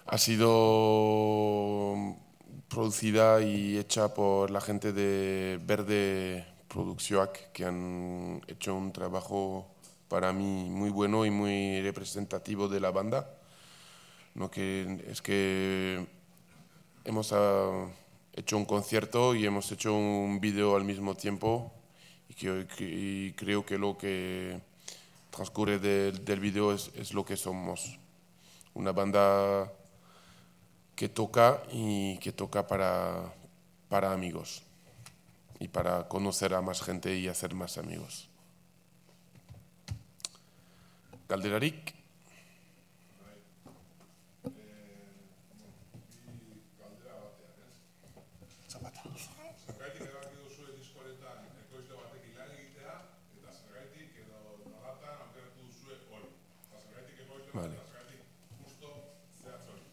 ha 0.06 0.18
sido 0.18 2.16
producida 2.68 3.40
y 3.42 3.76
hecha 3.78 4.12
por 4.14 4.50
la 4.50 4.60
gente 4.60 4.92
de 4.92 5.58
Verde 5.64 6.46
Produccionak, 6.72 7.52
que 7.52 7.66
han 7.66 8.40
hecho 8.48 8.74
un 8.74 8.92
trabajo 8.92 9.66
para 10.08 10.32
mí 10.32 10.70
muy 10.70 10.88
bueno 10.88 11.26
y 11.26 11.30
muy 11.30 11.82
representativo 11.82 12.66
de 12.66 12.80
la 12.80 12.90
banda. 12.90 13.28
No 14.34 14.50
que 14.50 15.04
es 15.06 15.20
que 15.20 16.06
hemos 17.04 17.32
ah, 17.34 17.86
hecho 18.34 18.56
un 18.56 18.64
concierto 18.64 19.34
y 19.34 19.44
hemos 19.44 19.70
hecho 19.70 19.92
un 19.94 20.40
vídeo 20.40 20.74
al 20.74 20.84
mismo 20.84 21.14
tiempo 21.14 21.70
y, 22.30 22.34
que, 22.34 22.66
y 22.78 23.32
creo 23.36 23.66
que 23.66 23.76
lo 23.76 23.98
que 23.98 24.58
transcurre 25.30 25.78
del- 25.78 26.24
del 26.24 26.40
vídeo 26.40 26.72
es, 26.72 26.90
es 26.96 27.12
lo 27.12 27.22
que 27.24 27.36
somos. 27.36 27.98
Una 28.72 28.92
banda 28.92 29.70
que 30.96 31.10
toca 31.10 31.62
y 31.70 32.16
que 32.18 32.32
toca 32.32 32.66
para, 32.66 33.30
para 33.90 34.12
amigos 34.12 34.62
y 35.62 35.68
para 35.68 36.08
conocer 36.08 36.54
a 36.54 36.60
más 36.60 36.82
gente 36.82 37.16
y 37.16 37.28
hacer 37.28 37.54
más 37.54 37.78
amigos. 37.78 38.28
Calderarik. 41.28 41.94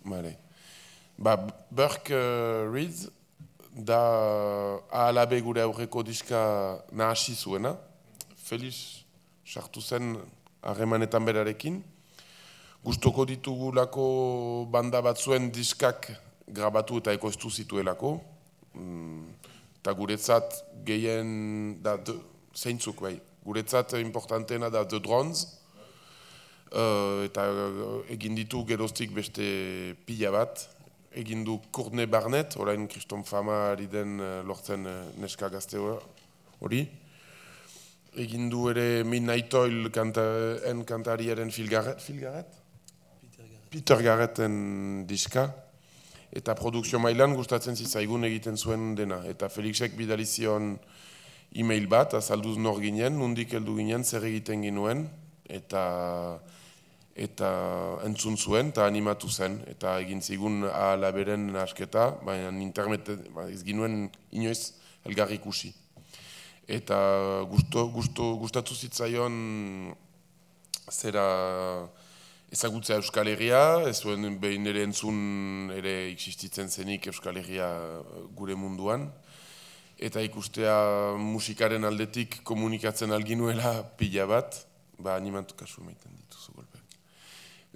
Vale. 0.02 0.40
Ba, 1.18 1.36
Burke 1.70 2.16
uh, 2.16 2.72
Reed 2.74 3.19
da 3.86 4.00
ahalabe 4.92 5.40
gure 5.42 5.62
aurreko 5.62 6.04
diska 6.04 6.40
nahasi 6.92 7.36
zuena. 7.36 7.76
Felix 8.36 9.04
sartu 9.46 9.82
zen 9.82 10.18
harremanetan 10.62 11.26
berarekin. 11.26 11.82
Gustoko 12.84 13.26
ditugulako 13.26 14.66
banda 14.72 15.02
batzuen 15.02 15.52
diskak 15.52 16.12
grabatu 16.48 16.98
eta 17.04 17.14
ekoiztu 17.14 17.50
zituelako. 17.50 18.20
Mm, 18.74 19.24
eta 19.80 19.94
guretzat 19.94 20.64
gehien, 20.86 21.80
da, 21.84 21.98
de, 21.98 22.16
zeintzuk 22.56 23.02
bai, 23.02 23.16
guretzat 23.44 23.94
importanteena 24.00 24.70
da 24.70 24.86
The 24.88 25.00
Drones, 25.00 25.60
Eh, 26.70 27.26
eta 27.26 27.48
eh, 27.50 28.14
egin 28.14 28.36
ditu 28.38 28.62
geroztik 28.70 29.14
beste 29.16 29.46
pila 30.06 30.30
bat, 30.36 30.62
egin 31.16 31.44
du 31.44 31.60
Courtney 31.72 32.06
Barnett, 32.06 32.56
orain 32.58 32.88
kriston 32.88 33.24
fama 33.24 33.72
ari 33.72 33.88
den 33.88 34.20
eh, 34.20 34.42
lortzen 34.46 34.86
eh, 34.86 34.98
neska 35.22 35.50
gazte 35.50 35.80
hori. 36.60 36.84
Egin 38.20 38.50
du 38.50 38.68
ere 38.70 39.04
Midnight 39.04 39.54
Oil 39.54 39.90
kanta, 39.94 40.24
en 40.70 40.84
kantariaren 40.86 41.52
Phil 41.52 41.70
Garrett, 41.70 42.02
Phil 42.02 42.20
Garrett? 42.22 42.56
Peter 43.70 44.02
Garretten 44.02 45.06
diska. 45.08 45.46
Eta 46.34 46.56
produkzio 46.58 47.00
mailan 47.02 47.36
gustatzen 47.38 47.78
zitzaigun 47.78 48.26
egiten 48.26 48.58
zuen 48.58 48.96
dena. 48.98 49.22
Eta 49.30 49.50
Felixek 49.50 49.96
bidali 49.98 50.26
zion 50.26 50.76
e-mail 51.54 51.88
bat, 51.90 52.14
azalduz 52.18 52.58
nor 52.58 52.82
ginen, 52.82 53.18
nundik 53.18 53.54
heldu 53.58 53.76
ginen, 53.78 54.04
zer 54.06 54.26
egiten 54.30 54.62
ginuen, 54.66 55.08
eta 55.50 55.84
eta 57.20 57.50
entzun 58.08 58.38
zuen, 58.40 58.72
eta 58.72 58.86
animatu 58.88 59.28
zen, 59.28 59.60
eta 59.68 59.98
egin 60.00 60.22
zigun 60.24 60.64
ala 60.72 61.12
beren 61.12 61.50
asketa, 61.60 62.14
baina 62.24 62.52
internet 62.64 63.12
ba, 63.36 63.50
ez 63.52 63.64
ginuen 63.68 64.06
inoiz 64.32 64.74
elgarri 65.08 65.40
ikusi. 65.40 65.74
Eta 66.70 67.00
gusto, 67.50 67.88
gusto, 67.92 68.36
gustatu 68.40 68.76
zitzaion 68.76 69.36
zera 70.90 71.26
ezagutzea 72.54 72.98
Euskal 73.02 73.28
Herria, 73.30 73.64
ez 73.90 74.00
zuen 74.00 74.40
behin 74.42 74.70
ere 74.70 74.86
entzun 74.88 75.74
ere 75.76 75.96
existitzen 76.10 76.70
zenik 76.70 77.10
Euskal 77.12 77.38
Herria 77.42 77.68
gure 78.38 78.56
munduan, 78.56 79.10
eta 80.00 80.24
ikustea 80.24 80.80
musikaren 81.20 81.84
aldetik 81.84 82.40
komunikatzen 82.48 83.12
alginuela 83.12 83.82
pila 84.00 84.30
bat, 84.30 84.64
ba 85.00 85.20
animatu 85.20 85.58
kasu 85.60 85.84
maiten 85.84 86.16
dituzu 86.16 86.56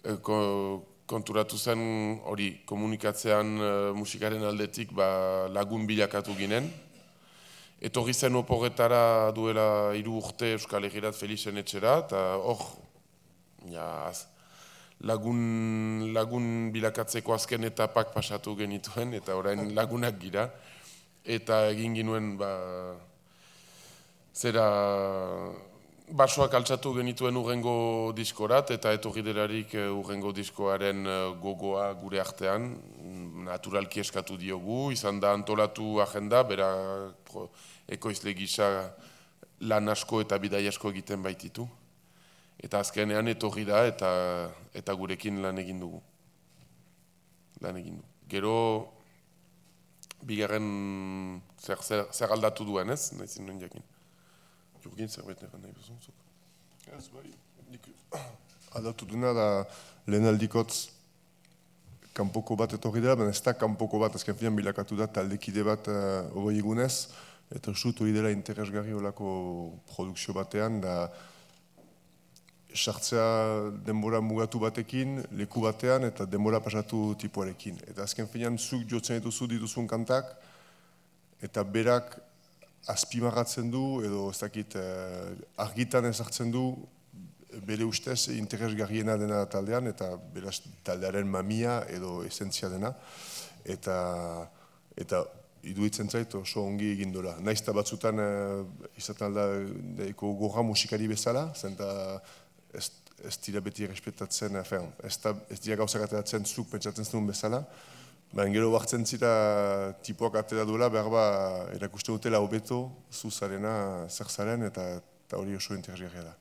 konturatu 0.03 1.57
zen 1.57 1.83
hori 2.27 2.49
komunikatzean 2.65 3.53
e, 3.57 3.69
musikaren 3.95 4.43
aldetik 4.47 4.91
ba, 4.95 5.47
lagun 5.51 5.87
bilakatu 5.87 6.35
ginen. 6.37 6.69
Etorri 7.83 8.13
zen 8.13 8.35
oporretara 8.39 9.31
duela 9.35 9.91
hiru 9.95 10.17
urte 10.21 10.53
Euskal 10.55 10.87
Herrirat 10.87 11.17
Felixen 11.19 11.59
etxera, 11.59 11.97
eta 12.05 12.21
hor, 12.39 12.61
ja, 13.71 13.87
lagun, 15.03 16.13
lagun 16.15 16.45
bilakatzeko 16.71 17.35
azken 17.35 17.67
etapak 17.67 18.13
pasatu 18.15 18.55
genituen, 18.55 19.13
eta 19.19 19.35
orain 19.35 19.71
lagunak 19.79 20.19
gira. 20.21 20.47
Eta 21.23 21.65
egin 21.71 21.95
ginuen, 21.95 22.33
ba, 22.39 22.53
zera, 24.35 24.65
basoak 26.11 26.53
altzatu 26.53 26.93
genituen 26.97 27.37
urrengo 27.39 28.11
diskorat, 28.15 28.71
eta 28.75 28.91
etorri 28.93 29.23
delarik 29.23 29.73
eh, 29.75 29.87
urrengo 29.87 30.33
diskoaren 30.35 31.05
eh, 31.07 31.19
gogoa 31.41 31.91
gure 31.99 32.19
artean, 32.19 32.73
naturalki 33.47 34.01
eskatu 34.03 34.37
diogu, 34.37 34.91
izan 34.91 35.19
da 35.19 35.33
antolatu 35.33 35.99
agenda, 36.03 36.43
bera 36.43 36.69
pro, 37.29 37.49
ekoizle 37.87 38.33
gisa 38.33 38.67
lan 39.61 39.89
asko 39.89 40.21
eta 40.21 40.37
bidai 40.37 40.67
asko 40.67 40.91
egiten 40.91 41.23
baititu. 41.23 41.67
Eta 42.63 42.79
azkenean 42.79 43.27
etorri 43.27 43.65
da 43.67 43.85
eta, 43.87 44.09
eta 44.73 44.93
gurekin 44.93 45.41
lan 45.43 45.57
egin 45.59 45.79
dugu. 45.79 46.01
Lan 47.61 47.79
egin 47.79 47.97
dugu. 47.97 48.09
Gero, 48.29 48.55
bigarren 50.23 51.41
zer, 51.59 51.81
zer, 51.83 52.05
zer 52.11 52.31
aldatu 52.31 52.65
duen 52.67 52.89
ez, 52.93 53.11
nahi 53.17 53.27
zinuen 53.27 53.59
jakin. 53.59 53.92
Jurgin 54.84 55.07
zerbait 55.07 55.39
nire 55.41 55.59
nahi 55.61 55.73
bezonzuk. 55.77 56.15
Ez, 56.97 57.07
bai, 57.13 57.29
nik 57.71 57.88
aldatu 58.75 59.07
duena 59.07 59.31
da 59.34 59.47
lehen 60.07 60.27
aldikotz 60.27 60.89
kanpoko 62.13 62.57
bat 62.59 62.73
etorri 62.77 63.01
dela, 63.01 63.15
baina 63.17 63.34
ez 63.34 63.41
da 63.41 63.53
kanpoko 63.57 64.01
bat, 64.01 64.15
azken 64.19 64.38
finan 64.38 64.57
bilakatu 64.57 64.97
da 64.99 65.07
taldekide 65.09 65.63
bat 65.65 65.88
uh, 65.89 66.49
egunez, 66.53 67.07
eta 67.53 67.73
sut 67.73 68.01
hori 68.01 68.13
dela 68.13 68.31
interesgarri 68.34 68.93
olako 68.93 69.29
produkzio 69.93 70.36
batean, 70.38 70.81
da 70.84 70.97
sartzea 72.73 73.71
denbora 73.86 74.21
mugatu 74.21 74.59
batekin, 74.61 75.21
leku 75.38 75.61
batean, 75.61 76.07
eta 76.09 76.25
denbora 76.25 76.59
pasatu 76.65 77.13
tipuarekin. 77.21 77.77
Eta 77.89 78.05
azken 78.05 78.29
finan 78.29 78.57
zuk 78.57 78.88
jotzen 78.89 79.19
dituzu 79.19 79.47
dituzun 79.55 79.88
kantak, 79.89 80.34
eta 81.41 81.63
berak 81.63 82.17
azpimarratzen 82.91 83.69
du, 83.71 84.01
edo 84.03 84.29
ez 84.31 84.39
dakit 84.41 84.75
eh, 84.75 85.31
argitan 85.63 86.05
ezartzen 86.09 86.51
du, 86.51 86.65
bere 87.67 87.86
ustez 87.86 88.27
interesgarriena 88.34 89.15
dena 89.17 89.43
taldean, 89.45 89.88
eta 89.91 90.09
beraz 90.34 90.57
taldearen 90.86 91.29
mamia 91.29 91.84
edo 91.93 92.23
esentzia 92.25 92.69
dena, 92.71 92.93
eta, 93.69 93.97
eta 94.97 95.23
iduitzen 95.69 96.09
zait 96.09 96.34
oso 96.36 96.63
ongi 96.65 96.89
egin 96.95 97.13
dola. 97.13 97.36
Naizta 97.39 97.71
batzutan 97.75 98.19
uh, 98.19 98.65
izaten 98.99 99.29
alda 99.29 99.45
daiko 100.01 100.34
gorra 100.39 100.63
musikari 100.65 101.07
bezala, 101.07 101.45
zenta 101.55 101.88
ez, 102.73 102.89
ez 103.23 103.38
dira 103.45 103.61
beti 103.63 103.88
respetatzen, 103.88 104.57
afen, 104.59 104.89
ez, 105.05 105.15
da, 105.23 105.36
ez 105.53 105.61
dira 105.63 105.79
gauzak 105.79 106.03
ateratzen 106.07 106.45
zuk 106.45 106.73
pentsatzen 106.73 107.07
zenun 107.07 107.29
bezala, 107.29 107.63
baina 108.34 108.53
gero 108.53 108.71
hartzen 108.73 109.05
zira 109.05 109.93
tipuak 110.01 110.36
atera 110.41 110.65
duela, 110.65 110.89
behar 110.89 111.09
ba, 111.13 111.25
erakuste 111.75 112.11
dutela 112.11 112.39
hobeto, 112.41 112.88
zuzarena, 113.13 114.07
zer 114.09 114.29
zaren, 114.29 114.65
eta, 114.69 114.88
eta 115.27 115.38
hori 115.38 115.53
oso 115.55 115.77
interesgarria 115.77 116.25
da. 116.25 116.34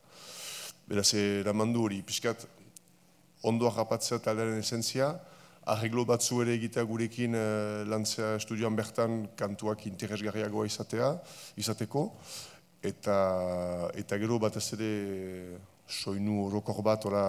Beraz, 0.89 1.11
eramandu 1.15 1.85
hori, 1.85 2.01
pixkat, 2.07 2.47
ondo 3.45 3.69
harrapatzea 3.69 4.23
taldearen 4.25 4.63
esentzia, 4.63 5.11
arreglo 5.73 6.07
batzu 6.09 6.41
ere 6.43 6.57
egitea 6.57 6.83
gurekin 6.89 7.37
uh, 7.39 7.83
lantzea 7.87 8.33
estudioan 8.41 8.75
bertan 8.79 9.27
kantuak 9.39 9.85
interesgarriagoa 9.91 10.65
izatea, 10.67 11.13
izateko, 11.61 12.07
eta, 12.83 13.19
eta 14.01 14.19
gero 14.19 14.41
batez 14.43 14.65
ere 14.79 14.95
soinu 15.87 16.47
orokor 16.47 16.81
bat, 16.83 17.05
ora, 17.05 17.27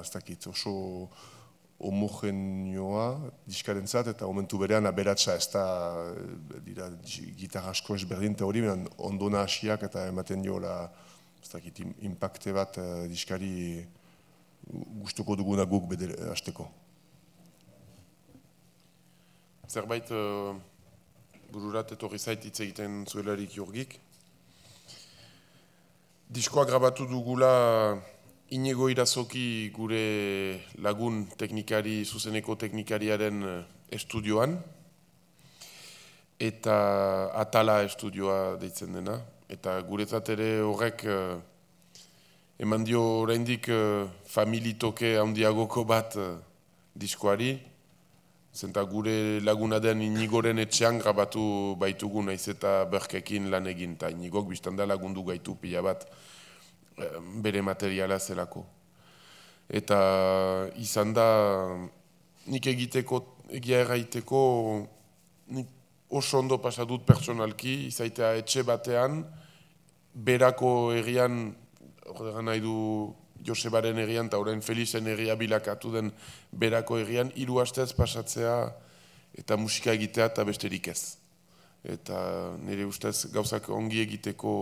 ez 0.00 0.08
dakit, 0.10 0.48
oso 0.48 0.72
homogenioa 1.80 3.06
diskaren 3.48 3.86
zat, 3.88 4.10
eta 4.12 4.26
momentu 4.28 4.58
berean 4.60 4.86
aberatsa 4.86 5.36
ez 5.40 5.46
da 5.52 5.64
dira 6.66 6.90
gitarra 7.40 7.72
asko 7.72 7.96
ezberdin 7.96 8.36
eta 8.36 8.44
hori, 8.44 8.64
ondona 8.98 9.46
hasiak 9.46 9.86
eta 9.88 10.06
ematen 10.12 10.44
diola 10.44 10.74
ez 11.40 11.48
dakit, 11.48 11.80
impacte 12.04 12.52
bat 12.52 12.76
uh, 12.78 13.06
diskari 13.08 13.80
gustuko 15.00 15.36
duguna 15.40 15.64
guk 15.64 15.88
bedere 15.88 16.18
hasteko. 16.30 16.68
Zerbait 19.70 20.10
uh, 20.12 20.52
bururat 21.50 21.92
etorri 21.96 22.18
zait 22.18 22.44
hitz 22.44 22.60
egiten 22.60 23.04
zuelarik 23.08 23.56
jurgik. 23.56 23.96
Diskoa 26.30 26.66
grabatu 26.68 27.08
dugula 27.10 27.50
Inigo 28.50 28.88
Irazoki 28.90 29.70
gure 29.70 30.58
lagun 30.82 31.20
teknikari, 31.38 32.00
zuzeneko 32.04 32.56
teknikariaren 32.58 33.44
estudioan, 33.94 34.56
eta 36.42 36.74
atala 37.38 37.76
estudioa 37.86 38.56
deitzen 38.58 38.96
dena. 38.98 39.14
Eta 39.46 39.76
guretzat 39.86 40.32
ere 40.34 40.48
horrek 40.66 41.04
uh, 41.06 41.36
eman 42.58 42.82
dio 42.88 43.04
oraindik 43.20 43.68
uh, 43.70 44.08
familitoke 44.26 45.12
handiagoko 45.22 45.84
bat 45.86 46.18
uh, 46.18 46.32
diskoari, 46.98 47.52
Zenta 48.50 48.82
gure 48.82 49.38
laguna 49.46 49.78
den 49.78 50.00
inigoren 50.02 50.58
etxean 50.58 50.98
grabatu 50.98 51.76
baitugu 51.78 52.24
naiz 52.26 52.48
eta 52.50 52.80
berkekin 52.90 53.46
lan 53.46 53.70
egin, 53.70 53.94
eta 53.94 54.10
inigok 54.10 54.48
biztan 54.50 54.74
da 54.74 54.88
lagundu 54.90 55.22
gaitu 55.22 55.54
pila 55.54 55.84
bat 55.86 56.02
bere 57.42 57.62
materiala 57.62 58.18
zelako. 58.18 58.64
Eta 59.70 59.98
izan 60.82 61.14
da 61.14 61.26
nik 62.50 62.66
egiteko, 62.66 63.20
egia 63.54 63.84
erraiteko, 63.84 64.40
nik 65.54 65.68
oso 66.10 66.40
ondo 66.40 66.58
pasadut 66.58 67.04
personalki, 67.06 67.86
izaitea 67.86 68.34
etxe 68.40 68.64
batean, 68.66 69.22
berako 70.14 70.92
egian, 70.98 71.54
hori 72.16 72.44
nahi 72.44 72.62
du 72.64 72.76
Josebaren 73.46 73.98
egian 74.02 74.28
eta 74.28 74.38
orain 74.40 74.60
Felizen 74.60 75.06
egia 75.08 75.36
bilakatu 75.38 75.92
den 75.94 76.10
berako 76.52 76.98
egian, 77.00 77.30
hiru 77.38 77.60
astez 77.62 77.92
pasatzea 77.96 78.56
eta 79.38 79.56
musika 79.56 79.94
egitea 79.94 80.26
eta 80.32 80.44
besterik 80.44 80.90
ez. 80.92 81.16
Eta 81.86 82.18
nire 82.60 82.84
ustez 82.84 83.30
gauzak 83.32 83.70
ongi 83.72 84.02
egiteko 84.02 84.52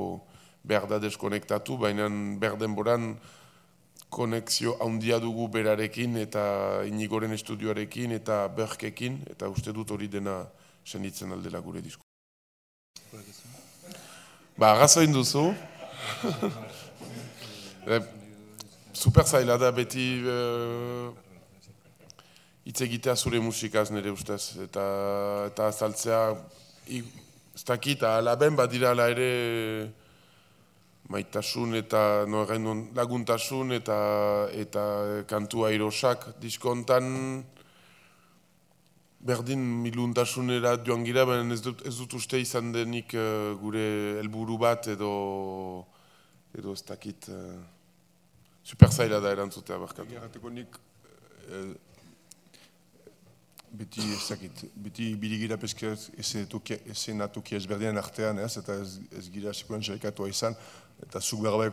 behar 0.65 0.89
da 0.89 0.99
deskonektatu, 0.99 1.77
baina 1.79 2.09
behar 2.41 2.57
denboran 2.59 3.15
konexio 4.09 4.77
handia 4.81 5.19
dugu 5.21 5.49
berarekin 5.53 6.17
eta 6.17 6.83
inigoren 6.89 7.33
estudioarekin 7.37 8.13
eta 8.17 8.49
berkekin, 8.49 9.21
eta 9.31 9.49
uste 9.53 9.73
dut 9.73 9.91
hori 9.91 10.09
dena 10.09 10.41
senditzen 10.85 11.33
aldela 11.33 11.61
gure 11.61 11.85
disko. 11.85 12.03
Ba, 14.59 14.73
agazoin 14.73 15.13
duzu. 15.13 15.53
super 18.99 19.25
zaila 19.25 19.57
da 19.57 19.71
beti 19.73 20.07
uh, 20.27 21.15
hitz 22.67 22.81
egitea 22.85 23.15
zure 23.17 23.41
musikaz 23.41 23.89
nire 23.95 24.11
ustez, 24.13 24.59
eta, 24.65 24.85
eta 25.49 25.69
azaltzea, 25.71 26.23
ez 26.89 27.65
dakit, 27.67 28.03
alaben 28.03 28.59
badira 28.59 28.93
ala 28.93 29.09
ere 29.13 29.31
maitasun 31.09 31.75
eta 31.79 32.25
no, 32.29 32.43
egin 32.45 32.67
duen, 32.67 32.83
laguntasun 32.97 33.73
eta, 33.77 33.99
eta 34.53 34.83
kantu 35.29 35.65
airosak 35.69 36.35
diskontan 36.43 37.45
berdin 39.19 39.63
miluntasunera 39.83 40.77
joan 40.85 41.05
gira, 41.05 41.25
baina 41.27 41.55
ez 41.55 41.63
dut, 41.65 41.83
ez 41.87 41.97
dut 41.99 42.15
uste 42.21 42.39
izan 42.41 42.71
denik 42.73 43.15
eh, 43.17 43.55
gure 43.61 43.87
helburu 44.21 44.59
bat 44.61 44.87
edo 44.95 45.13
edo 46.57 46.73
ez 46.73 46.83
dakit 46.87 47.29
uh, 47.29 47.59
super 48.65 48.91
zaila 48.91 49.21
da 49.21 49.33
erantzutea 49.35 49.77
barkatu. 49.79 50.17
Egateko 50.17 50.51
nik 50.51 50.79
eh, 51.49 51.75
beti 53.79 54.05
ezakit, 54.17 54.65
beti 54.81 55.11
birigira 55.21 55.59
peskia 55.61 55.93
ezen 56.17 57.21
atokia 57.25 57.61
ezberdinen 57.61 58.01
artean, 58.01 58.41
ez, 58.41 58.55
eta 58.61 58.79
ez, 58.81 58.97
ez 59.13 59.27
gira 59.33 59.53
sekuren 59.53 59.85
saikatua 59.85 60.31
izan, 60.33 60.57
eta 61.07 61.21
zuk 61.21 61.43
behar 61.47 61.73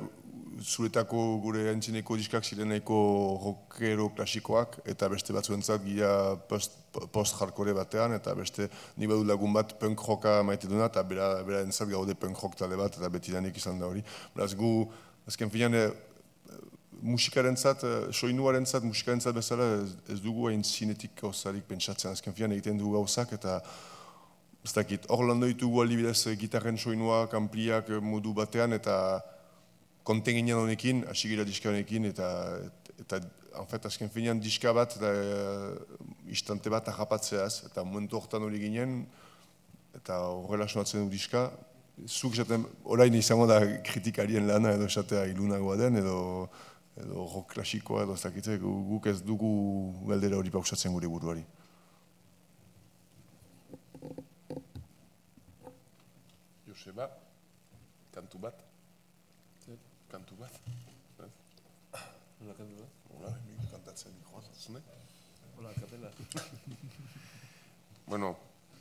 zuretako 0.62 1.22
gure 1.44 1.66
entzineko 1.72 2.16
diskak 2.16 2.46
zireneko 2.46 2.98
rockero 3.44 4.10
klasikoak, 4.16 4.80
eta 4.88 5.10
beste 5.12 5.34
batzuentzat 5.36 5.84
gira 5.84 6.10
post, 6.50 6.78
post 7.12 7.36
hardcore 7.42 7.74
batean, 7.76 8.16
eta 8.16 8.34
beste 8.38 8.70
ni 8.98 9.08
badu 9.08 9.26
lagun 9.28 9.54
bat 9.54 9.76
punk 9.80 10.02
rocka 10.08 10.42
maite 10.44 10.70
duna, 10.72 10.88
eta 10.88 11.04
bera, 11.04 11.30
bera 11.44 11.62
entzat 11.66 11.90
gaude 11.92 12.16
punk 12.16 12.40
rock 12.40 12.56
tale 12.60 12.80
bat, 12.80 12.96
eta 12.96 13.10
beti 13.12 13.36
danik 13.36 13.58
izan 13.58 13.80
da 13.80 13.90
hori. 13.90 14.04
Beraz 14.36 14.54
gu, 14.56 14.72
azken 15.28 15.52
finean, 15.52 15.76
eh, 15.76 15.90
musikarentzat, 17.02 17.84
eh, 17.84 17.98
soinuarentzat, 18.14 18.84
musikarentzat 18.84 19.36
bezala 19.36 19.68
ez, 19.82 19.92
ez 20.08 20.22
dugu 20.22 20.48
hain 20.48 20.64
zinetik 20.64 21.20
gauzarik 21.20 21.68
pentsatzen. 21.68 22.16
Azken 22.16 22.34
fian 22.34 22.56
egiten 22.56 22.80
dugu 22.80 22.96
gauzak 22.96 23.36
eta 23.36 23.60
ez 24.66 24.74
dakit, 24.74 25.06
hor 25.14 25.28
lan 25.30 25.44
ditugu 25.46 25.84
aldibidez 25.84 26.26
eh, 26.28 26.36
gitarren 26.42 26.78
soinuak, 26.82 27.34
ampliak 27.38 27.90
eh, 27.94 28.02
modu 28.02 28.34
batean 28.34 28.74
eta 28.74 29.22
konten 30.06 30.38
ginen 30.40 30.58
honekin, 30.58 31.04
hasi 31.10 31.30
gira 31.30 31.46
diska 31.46 31.70
honekin 31.70 32.10
eta, 32.10 32.30
eta 33.02 33.20
en 33.56 33.70
fait, 33.70 33.86
azken 33.88 34.10
finean 34.12 34.42
diska 34.42 34.74
bat 34.74 34.98
eta 34.98 35.12
eh, 35.14 36.34
istante 36.34 36.70
bat 36.74 36.90
ahapatzeaz 36.90 37.68
eta 37.70 37.86
momentu 37.86 38.18
hortan 38.18 38.44
hori 38.44 38.60
ginen 38.64 39.04
eta 39.96 40.18
horrela 40.28 40.68
sonatzen 40.68 41.06
du 41.06 41.14
diska, 41.14 41.46
zuk 42.10 42.34
esaten, 42.36 42.66
orain 42.84 43.14
izango 43.16 43.46
da 43.48 43.62
kritikarien 43.86 44.48
lana 44.50 44.74
edo 44.76 44.90
esatea 44.90 45.28
ilunagoa 45.32 45.78
den 45.80 46.02
edo 46.02 46.18
edo 46.96 47.26
rock 47.28 47.54
klasikoa 47.54 48.04
edo 48.04 48.14
ez 48.16 48.22
dakitze, 48.24 48.58
gu- 48.60 48.82
guk 48.90 49.08
ez 49.12 49.20
dugu 49.24 49.52
galdera 50.08 50.38
hori 50.40 50.52
pausatzen 50.52 50.94
gure 50.96 51.08
buruari. 51.12 51.44
Joseba, 56.86 57.10
kantu 58.14 58.38
bat. 58.38 58.54
Kantu 60.12 60.36
bat. 60.38 60.54
Nola 62.38 62.54
kantu 62.54 62.76
da? 62.78 62.86
Hola, 63.10 63.32
nik 63.48 63.72
kantatzen 63.72 64.14
joan, 64.22 64.84
Hola, 65.58 65.72
kapela. 65.82 66.12
Bueno, 68.06 68.36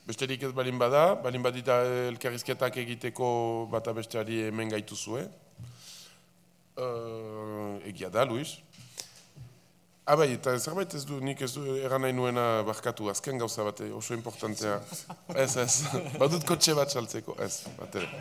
besterik 0.05 0.43
ez 0.43 0.53
balin 0.53 0.77
bada, 0.77 1.15
balin 1.17 1.41
badita 1.41 1.79
elkarrizketak 2.11 2.77
egiteko 2.77 3.27
bata 3.73 3.97
besteari 3.97 4.43
hemen 4.51 4.69
gaituzue. 4.69 5.25
Uh, 6.77 7.81
egia 7.89 8.13
da, 8.13 8.29
Luis. 8.29 8.59
Ah, 10.07 10.17
bai, 10.21 10.35
eta 10.37 10.53
zerbait 10.61 10.93
ez 10.93 11.07
du, 11.09 11.17
nik 11.25 11.41
ez 11.41 11.55
du 11.57 11.63
eran 11.81 12.03
nahi 12.05 12.13
nuena 12.13 12.61
barkatu, 12.67 13.07
azken 13.09 13.39
gauza 13.41 13.65
bate, 13.65 13.87
oso 13.97 14.13
importantea. 14.13 14.75
Ez, 15.45 15.57
ez, 15.57 15.77
badut 16.21 16.45
kotxe 16.45 16.75
bat 16.77 16.93
saltzeko, 16.93 17.33
ez, 17.41 17.65
bat 17.79 17.97
ere. 18.01 18.11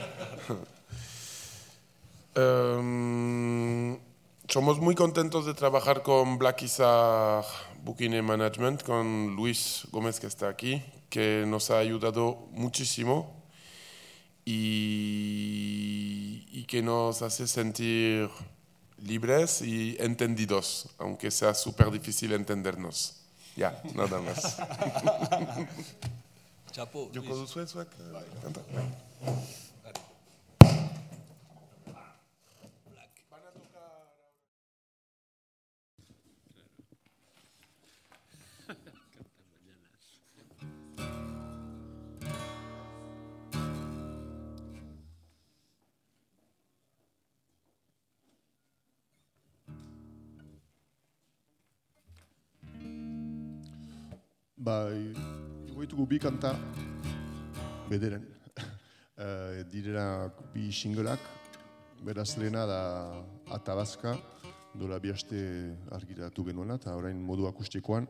Em, 2.33 3.99
somos 4.49 4.79
muy 4.79 4.95
contentos 4.95 5.45
de 5.45 5.53
trabajar 5.53 6.01
con 6.01 6.39
Black 6.39 6.63
Booking 7.83 8.15
and 8.15 8.27
Management, 8.27 8.81
con 8.81 9.35
Luis 9.35 9.85
Gómez 9.91 10.19
que 10.19 10.25
está 10.25 10.49
aquí, 10.49 10.81
que 11.11 11.45
nos 11.45 11.69
ha 11.69 11.77
ayudado 11.77 12.47
muchísimo 12.49 13.31
y, 14.45 16.47
y 16.51 16.63
que 16.63 16.81
nos 16.81 17.21
hace 17.21 17.45
sentir 17.45 18.31
libres 19.03 19.61
y 19.61 19.95
entendidos, 19.99 20.89
aunque 20.97 21.29
sea 21.31 21.53
súper 21.53 21.91
difícil 21.91 22.33
entendernos. 22.33 23.15
Ya, 23.55 23.81
nada 23.93 24.19
más. 24.21 24.57
Chapo, 26.71 27.09
duzue 27.13 27.67
zuek? 27.67 27.89
Kanta? 28.41 28.61
Bai, 54.63 55.11
igoitugu 55.67 56.05
bi 56.07 56.19
kanta, 56.23 56.53
bederen. 57.89 58.29
Eh, 59.23 59.59
direla 59.69 60.31
bi 60.55 60.71
singolak, 60.73 61.21
beraz 62.01 62.31
lehena 62.41 62.63
da 62.65 62.79
Atabazka, 63.53 64.15
dola 64.73 64.97
bi 64.99 65.13
aste 65.13 65.37
argiratu 65.93 66.47
genuela, 66.49 66.79
eta 66.81 66.97
orain 66.97 67.21
modu 67.21 67.45
akustikoan, 67.47 68.09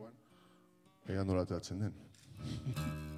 ea 1.12 1.24
nola 1.28 1.44
den. 1.44 1.92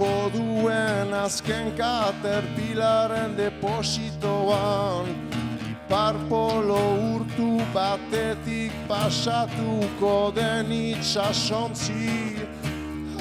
jarraituko 0.00 0.30
duen 0.32 1.14
azken 1.14 1.72
katerpilaren 1.76 3.36
depositoan. 3.36 5.06
Parpolo 5.88 7.14
urtu 7.14 7.60
batetik 7.74 8.72
pasatuko 8.88 10.32
den 10.34 10.70
itxasontzi 10.72 12.36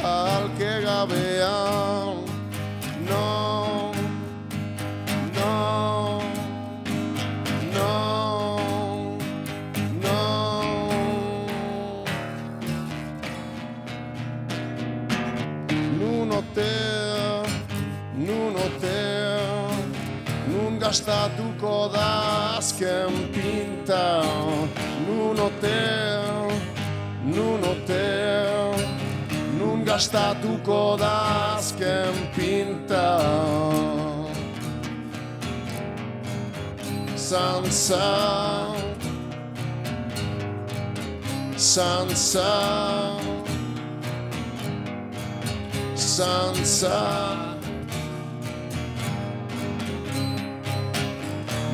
Alke 0.03 0.81
gabean. 0.85 2.23
No, 3.09 3.68
gastatuko 20.89 21.89
da 21.93 22.57
azken 22.57 23.13
pinta 23.33 24.23
Nun 25.07 25.39
otea, 25.39 26.47
nun 27.23 27.61
otea 27.63 28.73
Nun 29.59 29.85
gastatuko 29.85 30.97
da 30.99 31.13
azken 31.57 32.15
pinta 32.35 33.05
Zantza 37.15 38.09
Zantza 41.57 42.49
Zantza 45.95 47.38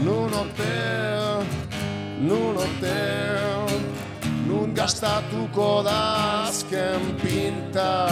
Nun 0.06 0.34
otea, 0.34 1.42
nun 2.20 2.58
otea 2.58 3.66
Nun 4.48 4.74
gastatuko 4.76 5.82
da 5.84 6.46
azken 6.48 7.02
pinta 7.24 8.10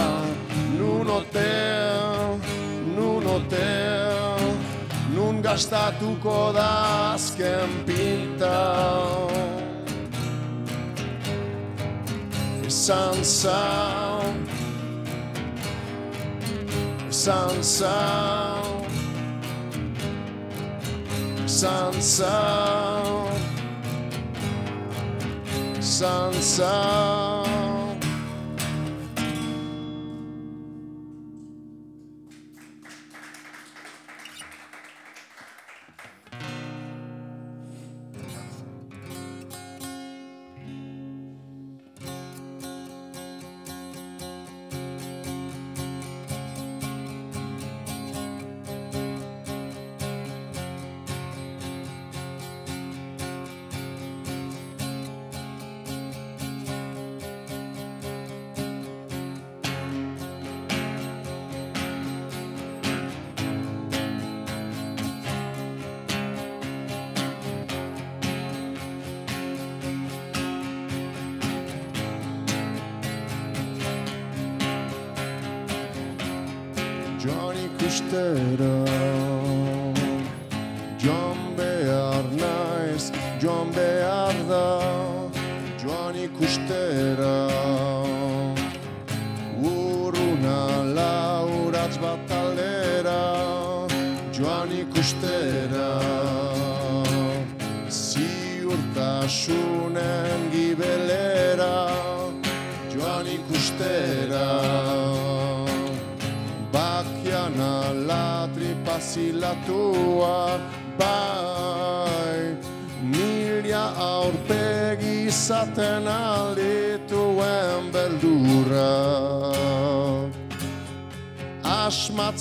Nun 0.78 1.10
otea, 1.10 2.38
nun 2.96 3.26
otea 3.26 4.36
Nun 5.14 5.42
gastatuko 5.42 6.52
da 6.54 7.14
pinta. 7.86 8.56
Zantza 12.68 13.60
Sun, 21.46 21.92
sun, 22.00 23.30
sun, 25.80 26.32
sun. 26.32 27.33
Ikustera 78.14 78.54
Joan 78.58 78.83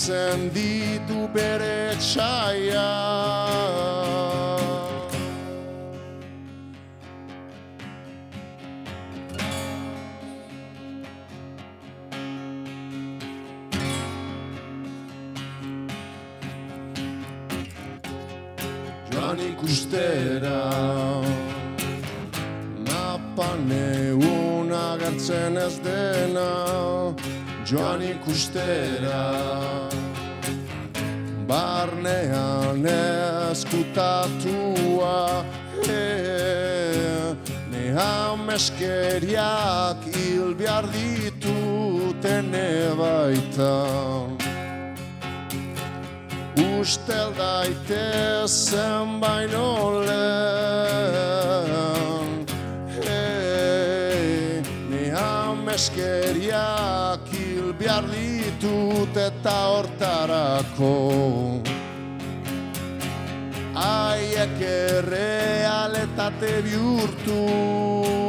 Asmatzen 0.04 0.50
ditu 0.52 1.30
bere 1.32 1.96
txaia 1.96 2.88
Joan 19.08 19.40
ikustera 19.40 20.60
Mapan 22.90 23.72
egun 23.72 24.76
agertzen 24.76 25.56
ez 25.64 25.80
dena. 25.80 26.52
Joan 27.64 28.02
ikustera 28.04 29.83
Barnean 31.54 32.82
eskutatua 33.52 35.20
e, 35.86 36.02
Ne 37.70 37.86
ameskeriak 38.02 40.02
hil 40.16 40.50
behar 40.58 40.86
dituten 40.96 42.50
baitan 42.98 44.34
Ustel 46.82 47.30
daitezen 47.38 49.22
baino 49.22 50.02
lehen 50.10 52.34
hey, 52.98 54.66
Ni 54.90 55.14
ameskeriak 55.14 55.22
hil 55.22 56.50
behar 56.50 56.83
ditut 58.64 59.18
eta 59.18 59.56
hortarako. 59.72 60.94
Aiek 63.76 64.62
errealetate 64.62 66.62
bihurtu 66.64 68.23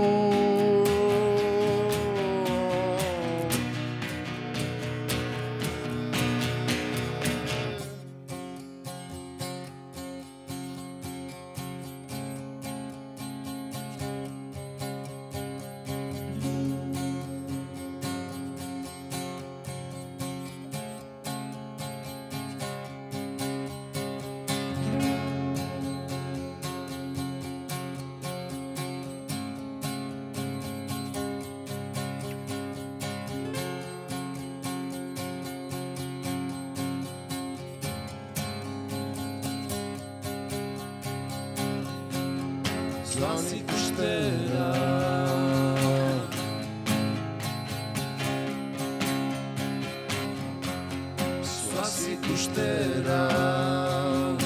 verão. 52.85 54.37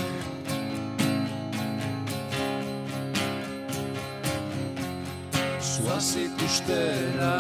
Suas 5.61 5.97
assim 5.97 6.31
costeira. 6.37 7.39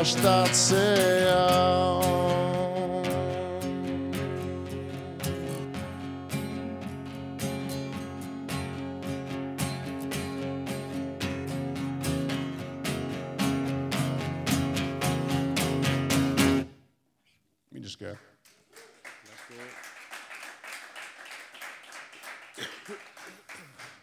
Jastatzea 0.00 1.40
Mil 17.70 17.84
esker. 17.84 18.16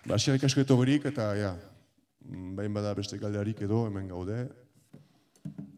Ba, 0.05 0.15
xerrik 0.21 0.45
asko 0.45 0.61
etorrik 0.61 1.09
eta, 1.09 1.31
ja, 1.33 1.55
mm, 2.21 2.53
behin 2.55 2.77
bada 2.77 2.93
beste 2.93 3.17
galdearik 3.17 3.65
edo 3.65 3.87
hemen 3.89 4.13
gaude, 4.13 4.45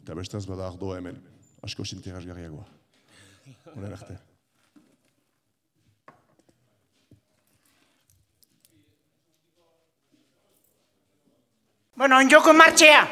eta 0.10 0.16
bestaz 0.18 0.47
bada 0.49 0.66
ardoa 0.66 0.95
hemen, 0.97 1.18
asko 1.62 1.84
zinterazgarriagoa. 1.86 2.64
Honen 3.76 3.91
arte. 3.93 4.16
Bueno, 11.93 12.18
onjoko 12.18 12.57
martxea. 12.57 13.05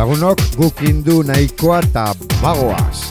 Lagunok 0.00 0.48
guk 0.56 0.84
indu 0.88 1.20
nahikoa 1.22 1.84
eta 1.84 2.10
bagoaz. 2.40 3.10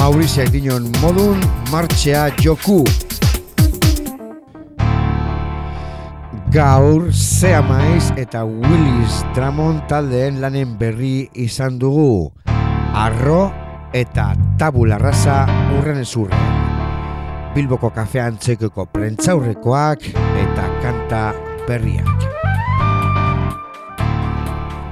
Mauriziak 0.00 0.48
dinon 0.56 0.88
modun 1.02 1.44
martxea 1.68 2.30
joku. 2.40 2.86
Gaur, 6.52 7.10
Zea 7.12 7.60
Maiz 7.62 8.12
eta 8.16 8.44
Willis 8.44 9.22
Dramon 9.34 9.80
taldeen 9.90 10.40
lanen 10.42 10.76
berri 10.78 11.28
izan 11.34 11.78
dugu. 11.78 12.32
Arro 12.94 13.52
eta 13.94 14.32
tabula 14.58 14.98
raza 14.98 15.44
urren 15.78 16.00
ezurren. 16.02 16.46
Bilboko 17.54 17.90
kafean 17.94 18.38
txekeko 18.38 18.86
prentzaurrekoak 18.94 20.08
eta 20.14 20.64
kanta 20.82 21.24
berriak. 21.68 22.26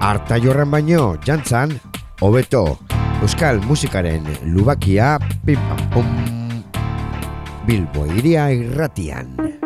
Arta 0.02 0.38
jorran 0.42 0.70
baino, 0.70 1.12
jantzan, 1.22 1.78
hobeto, 2.20 2.64
euskal 3.22 3.62
musikaren 3.70 4.26
lubakia, 4.50 5.16
pim 5.46 5.62
pam 5.70 5.82
pum, 5.94 6.14
Bilbo 7.66 8.06
iria 8.18 8.50
irratian. 8.50 9.61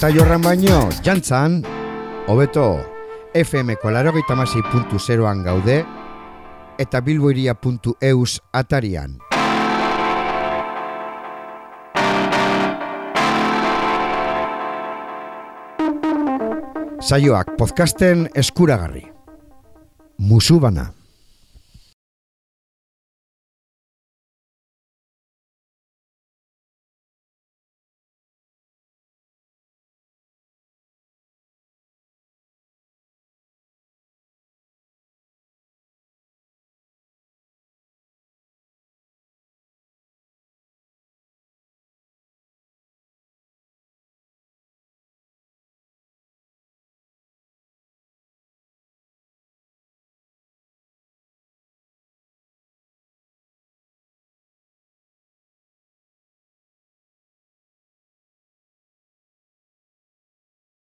Arta 0.00 0.16
jorran 0.16 0.40
baino, 0.40 0.88
jantzan, 1.04 1.58
hobeto, 2.32 2.80
FM-ko 3.36 3.90
larogeita 3.92 4.32
zeroan 4.96 5.42
gaude 5.44 5.84
eta 6.78 7.02
bilboiria.eus 7.04 8.40
atarian. 8.50 9.18
Saioak 17.02 17.52
podcasten 17.58 18.30
eskuragarri. 18.34 19.04
Musu 20.16 20.58
bana. 20.60 20.99